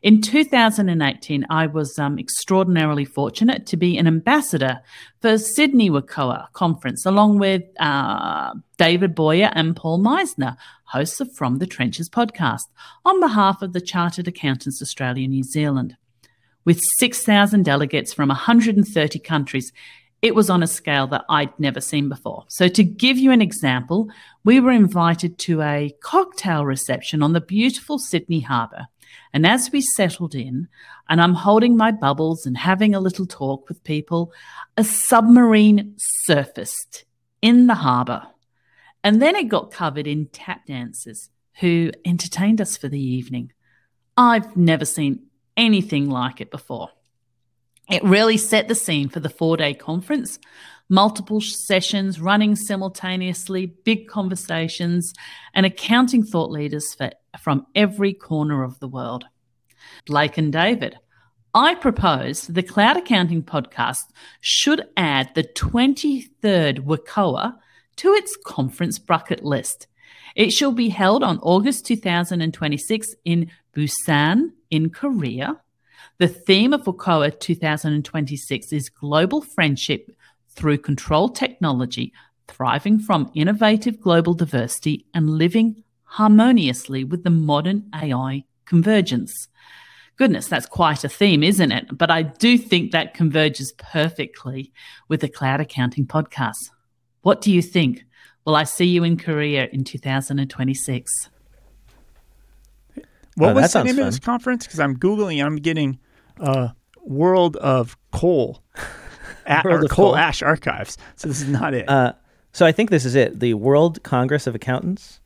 [0.05, 4.83] In 2018, I was um, extraordinarily fortunate to be an ambassador
[5.23, 11.57] for Sydney WCOA conference, along with uh, David Boyer and Paul Meisner, hosts of From
[11.57, 12.65] the Trenches podcast,
[13.07, 15.97] on behalf of the Chartered Accountants Australia New Zealand.
[16.67, 19.73] With 6,000 delegates from 130 countries,
[20.21, 22.45] it was on a scale that I'd never seen before.
[22.49, 24.11] So, to give you an example,
[24.45, 28.89] we were invited to a cocktail reception on the beautiful Sydney Harbour.
[29.33, 30.69] And as we settled in,
[31.09, 34.33] and I'm holding my bubbles and having a little talk with people,
[34.77, 37.05] a submarine surfaced
[37.43, 38.27] in the harbour.
[39.03, 41.29] And then it got covered in tap dancers
[41.61, 43.53] who entertained us for the evening.
[44.17, 46.91] I've never seen anything like it before.
[47.91, 50.39] It really set the scene for the four day conference.
[50.89, 55.13] Multiple sessions running simultaneously, big conversations,
[55.55, 57.11] and accounting thought leaders for,
[57.41, 59.25] from every corner of the world.
[60.07, 60.97] Blake and David,
[61.55, 64.07] I propose the Cloud Accounting podcast
[64.41, 67.55] should add the 23rd WCOA
[67.97, 69.87] to its conference bucket list.
[70.35, 75.61] It shall be held on August 2026 in Busan, in Korea.
[76.19, 80.11] The theme of WCOA 2026 is global friendship
[80.49, 82.13] through Control technology,
[82.49, 85.85] thriving from innovative global diversity and living
[86.19, 89.49] harmoniously with the modern AI convergence.
[90.17, 91.87] Goodness, that's quite a theme, isn't it?
[91.99, 94.73] But I do think that converges perfectly
[95.09, 96.71] with the Cloud Accounting podcast.
[97.23, 98.05] What do you think?
[98.45, 101.31] Will I see you in Korea in 2026?
[103.37, 104.07] What Oh, was the name fun.
[104.07, 104.65] of this conference?
[104.67, 105.99] Because I'm googling, I'm getting
[106.39, 106.69] uh,
[107.03, 108.63] World of Coal,
[109.47, 110.17] A- World or of Coal Coal.
[110.17, 110.97] Ash Archives.
[111.17, 111.89] So this is not it.
[111.89, 112.13] Uh,
[112.53, 115.19] so I think this is it, the World Congress of Accountants,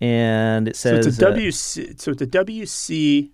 [0.00, 2.00] and it says so it's a WC.
[2.00, 3.30] So it's a WCOA.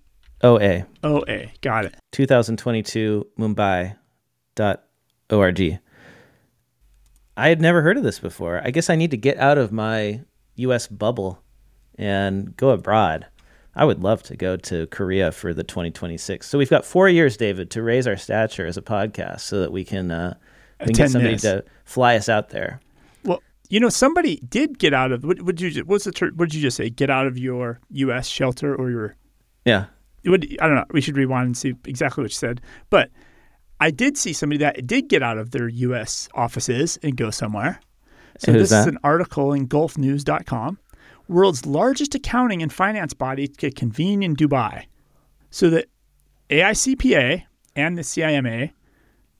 [1.03, 1.97] uh, OA Got it.
[2.13, 3.97] 2022 Mumbai
[4.55, 4.85] dot
[5.31, 5.81] org.
[7.37, 8.61] I had never heard of this before.
[8.65, 10.21] I guess I need to get out of my
[10.57, 10.87] U.S.
[10.87, 11.43] bubble
[11.97, 13.27] and go abroad.
[13.77, 16.49] I would love to go to Korea for the 2026.
[16.49, 19.73] So we've got four years, David, to raise our stature as a podcast, so that
[19.73, 20.35] we can uh,
[20.81, 21.43] we can get somebody this.
[21.43, 22.81] to fly us out there.
[23.75, 25.25] You know, somebody did get out of.
[25.25, 25.83] What would you?
[25.83, 26.33] What's the?
[26.37, 26.91] What did you just say?
[26.91, 28.29] Get out of your U.S.
[28.29, 29.17] shelter or your
[29.65, 29.87] Yeah,
[30.27, 30.85] what, I don't know.
[30.93, 32.61] We should rewind and see exactly what you said.
[32.89, 33.11] But
[33.81, 36.29] I did see somebody that did get out of their U.S.
[36.35, 37.81] offices and go somewhere.
[38.39, 40.79] So And this who's is an article in GulfNews.com.
[41.27, 44.85] World's largest accounting and finance body to convene in Dubai.
[45.51, 45.85] So the
[46.49, 47.43] AICPA
[47.75, 48.71] and the CIMA,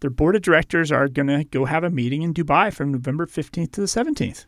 [0.01, 3.27] their board of directors are going to go have a meeting in Dubai from November
[3.27, 4.47] 15th to the 17th.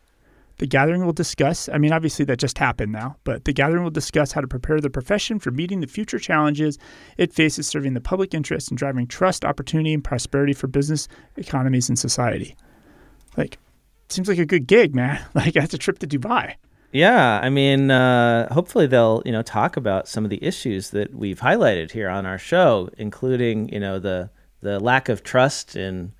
[0.59, 3.91] The gathering will discuss, I mean, obviously that just happened now, but the gathering will
[3.91, 6.79] discuss how to prepare the profession for meeting the future challenges
[7.17, 11.89] it faces serving the public interest and driving trust, opportunity, and prosperity for business, economies,
[11.89, 12.55] and society.
[13.35, 13.59] Like,
[14.09, 15.23] seems like a good gig, man.
[15.35, 16.55] Like, that's a trip to Dubai.
[16.91, 21.13] Yeah, I mean, uh, hopefully they'll you know talk about some of the issues that
[21.13, 24.29] we've highlighted here on our show, including you know the
[24.61, 26.13] the lack of trust in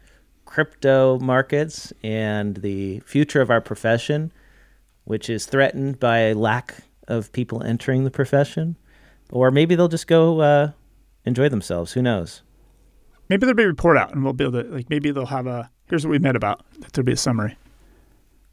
[0.46, 4.32] crypto markets and the future of our profession,
[5.06, 6.76] which is threatened by a lack
[7.08, 8.76] of people entering the profession,
[9.32, 10.72] or maybe they'll just go uh,
[11.26, 11.94] enjoy themselves.
[11.94, 12.42] Who knows?
[13.30, 15.48] Maybe there'll be a report out and we'll be able to, like, maybe they'll have
[15.48, 16.66] a here's what we met about.
[16.94, 17.58] There'll be a summary.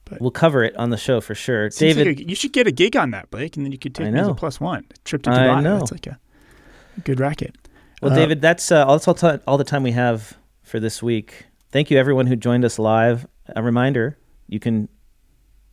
[0.05, 1.69] But We'll cover it on the show for sure.
[1.71, 3.95] David, like a- you should get a gig on that, Blake, and then you could
[3.95, 5.63] take me as a plus one trip to I Dubai.
[5.63, 5.79] know.
[5.79, 6.19] That's like a
[7.05, 7.57] good racket.
[8.05, 11.03] Well, Uh, David, that's uh, all, that's all, all the time we have for this
[11.03, 11.47] week.
[11.71, 13.27] Thank you, everyone who joined us live.
[13.57, 14.17] A reminder
[14.49, 14.89] you can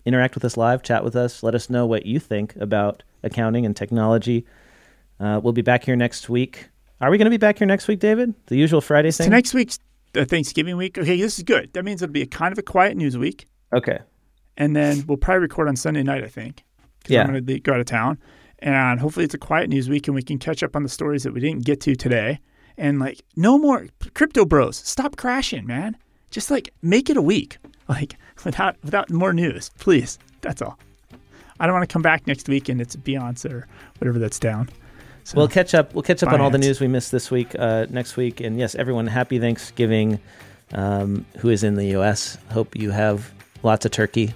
[0.05, 3.65] interact with us live, chat with us, let us know what you think about accounting
[3.65, 4.45] and technology.
[5.19, 6.69] Uh, we'll be back here next week.
[6.99, 8.34] Are we going to be back here next week, David?
[8.47, 9.32] The usual Friday So thing?
[9.32, 9.77] next week's
[10.15, 10.97] uh, Thanksgiving week.
[10.97, 11.71] Okay, this is good.
[11.73, 13.99] That means it'll be a kind of a quiet news week, okay.
[14.57, 16.23] and then we'll probably record on Sunday night.
[16.23, 16.63] I think.
[17.07, 17.21] Yeah.
[17.21, 18.19] I'm going to go out of town,
[18.62, 21.24] and hopefully it's a quiet news week, and we can catch up on the stories
[21.24, 22.39] that we didn't get to today.
[22.78, 24.78] And like, no more crypto bros.
[24.78, 25.97] Stop crashing, man.
[26.30, 27.57] Just like make it a week,
[27.89, 30.18] like without without more news, please.
[30.41, 30.80] That's all.
[31.59, 33.68] I don't want to come back next week and it's Binance or
[33.99, 34.70] whatever that's down.
[35.24, 35.93] So, We'll catch up.
[35.93, 38.41] We'll catch up on all the news we missed this week, uh, next week.
[38.41, 40.20] And yes, everyone, happy Thanksgiving.
[40.74, 42.38] Um, who is in the U.S.?
[42.49, 43.32] Hope you have
[43.62, 44.34] lots of turkey.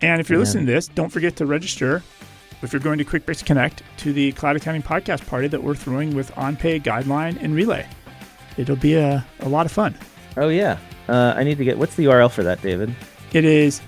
[0.00, 2.02] And if you're listening to this, don't forget to register
[2.62, 6.14] if you're going to QuickBooks Connect to the Cloud Accounting Podcast Party that we're throwing
[6.14, 7.86] with OnPay, Guideline, and Relay.
[8.56, 9.96] It'll be a, a lot of fun.
[10.36, 10.78] Oh yeah.
[11.08, 11.78] Uh, I need to get.
[11.78, 12.94] What's the URL for that, David?
[13.32, 13.80] It is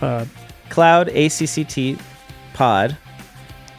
[0.00, 0.24] uh,
[0.68, 2.00] Cloud ACCT
[2.54, 2.96] Pod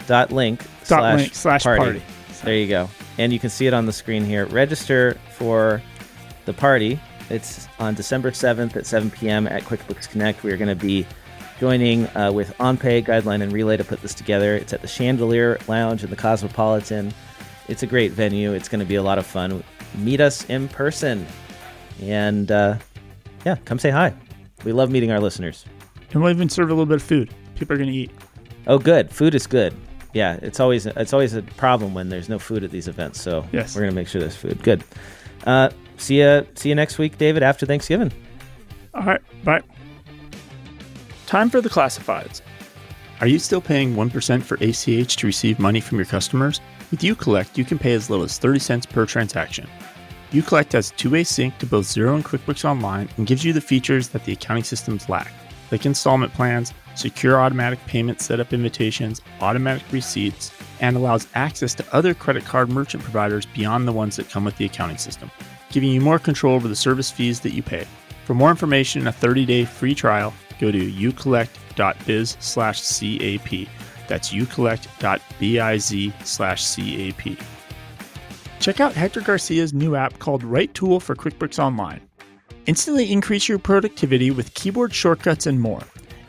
[0.07, 1.79] dot link dot slash, link slash party.
[1.79, 2.01] party.
[2.43, 2.89] There you go.
[3.17, 4.45] And you can see it on the screen here.
[4.47, 5.81] Register for
[6.45, 6.99] the party.
[7.29, 9.47] It's on December 7th at 7 p.m.
[9.47, 10.43] at QuickBooks Connect.
[10.43, 11.05] We are going to be
[11.65, 14.55] joining uh, with OnPay, Guideline, and Relay to put this together.
[14.55, 17.13] It's at the Chandelier Lounge in the Cosmopolitan.
[17.67, 18.51] It's a great venue.
[18.53, 19.63] It's going to be a lot of fun.
[19.95, 21.23] Meet us in person.
[22.01, 22.79] And uh,
[23.45, 24.11] yeah, come say hi.
[24.65, 25.63] We love meeting our listeners.
[26.13, 27.31] And we'll even serve a little bit of food.
[27.53, 28.11] People are going to eat.
[28.65, 29.11] Oh, good.
[29.11, 29.71] Food is good.
[30.13, 33.21] Yeah, it's always it's always a problem when there's no food at these events.
[33.21, 33.75] So Yes.
[33.75, 34.61] we're gonna make sure there's food.
[34.61, 34.83] Good.
[35.45, 37.43] Uh, see you See you next week, David.
[37.43, 38.11] After Thanksgiving.
[38.93, 39.61] All right, bye.
[41.31, 42.41] Time for the classifieds.
[43.21, 46.59] Are you still paying 1% for ACH to receive money from your customers?
[46.91, 49.65] With UCollect, you can pay as little as 30 cents per transaction.
[50.31, 54.09] UCollect has two-way sync to both Xero and QuickBooks Online and gives you the features
[54.09, 55.31] that the accounting systems lack,
[55.71, 60.51] like installment plans, secure automatic payment setup invitations, automatic receipts,
[60.81, 64.57] and allows access to other credit card merchant providers beyond the ones that come with
[64.57, 65.31] the accounting system,
[65.69, 67.87] giving you more control over the service fees that you pay.
[68.25, 73.67] For more information and a 30-day free trial, go to ucollect.biz slash CAP.
[74.07, 77.37] That's ucollect.biz slash CAP.
[78.59, 82.01] Check out Hector Garcia's new app called Right Tool for QuickBooks Online.
[82.67, 85.81] Instantly increase your productivity with keyboard shortcuts and more.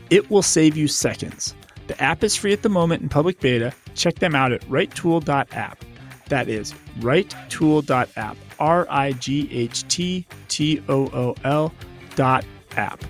[0.09, 1.55] It will save you seconds.
[1.89, 3.75] The app is free at the moment in public beta.
[3.95, 5.85] Check them out at righttool.app.
[6.29, 8.37] That is righttool.app.
[8.59, 11.75] R I G H T T O O L
[12.15, 12.45] dot
[12.77, 13.05] app.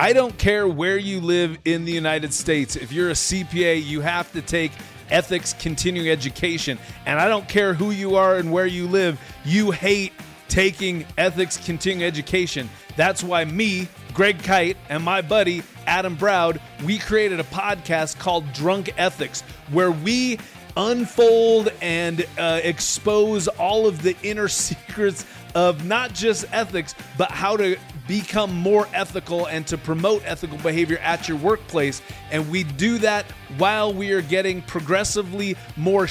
[0.00, 2.74] I don't care where you live in the United States.
[2.74, 4.72] If you're a CPA, you have to take
[5.10, 6.78] ethics continuing education.
[7.04, 10.14] And I don't care who you are and where you live, you hate
[10.48, 12.70] taking ethics continuing education.
[12.96, 18.50] That's why me, Greg Kyte, and my buddy Adam Browd, we created a podcast called
[18.54, 20.38] Drunk Ethics, where we
[20.78, 27.54] unfold and uh, expose all of the inner secrets of not just ethics, but how
[27.58, 27.76] to
[28.10, 32.02] become more ethical and to promote ethical behavior at your workplace.
[32.32, 33.24] And we do that
[33.56, 36.08] while we are getting progressively more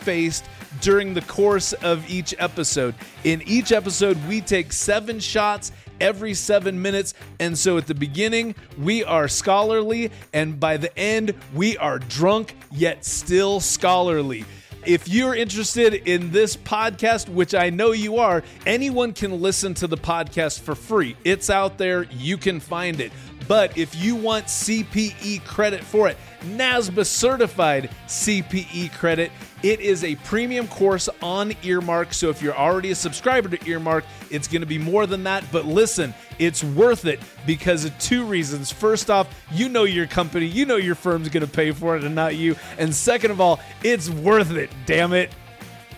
[0.00, 0.46] faced
[0.80, 2.94] during the course of each episode.
[3.24, 7.12] In each episode, we take seven shots every seven minutes.
[7.38, 12.56] And so at the beginning, we are scholarly, and by the end, we are drunk
[12.70, 14.46] yet still scholarly.
[14.84, 19.86] If you're interested in this podcast, which I know you are, anyone can listen to
[19.86, 21.16] the podcast for free.
[21.22, 23.12] It's out there, you can find it.
[23.46, 29.30] But if you want CPE credit for it, NASBA certified CPE credit,
[29.62, 32.12] it is a premium course on Earmark.
[32.12, 35.44] So if you're already a subscriber to Earmark, it's going to be more than that.
[35.52, 38.72] But listen, it's worth it because of two reasons.
[38.72, 42.04] First off, you know your company, you know your firm's going to pay for it
[42.04, 42.56] and not you.
[42.78, 45.30] And second of all, it's worth it, damn it.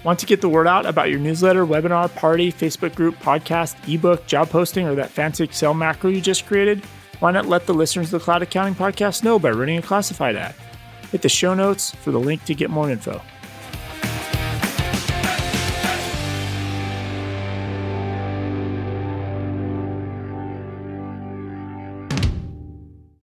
[0.04, 4.26] Want to get the word out about your newsletter, webinar, party, Facebook group, podcast, ebook,
[4.26, 6.84] job posting, or that fancy Excel macro you just created?
[7.20, 10.36] Why not let the listeners of the Cloud Accounting Podcast know by running a classified
[10.36, 10.54] ad?
[11.10, 13.22] Hit the show notes for the link to get more info.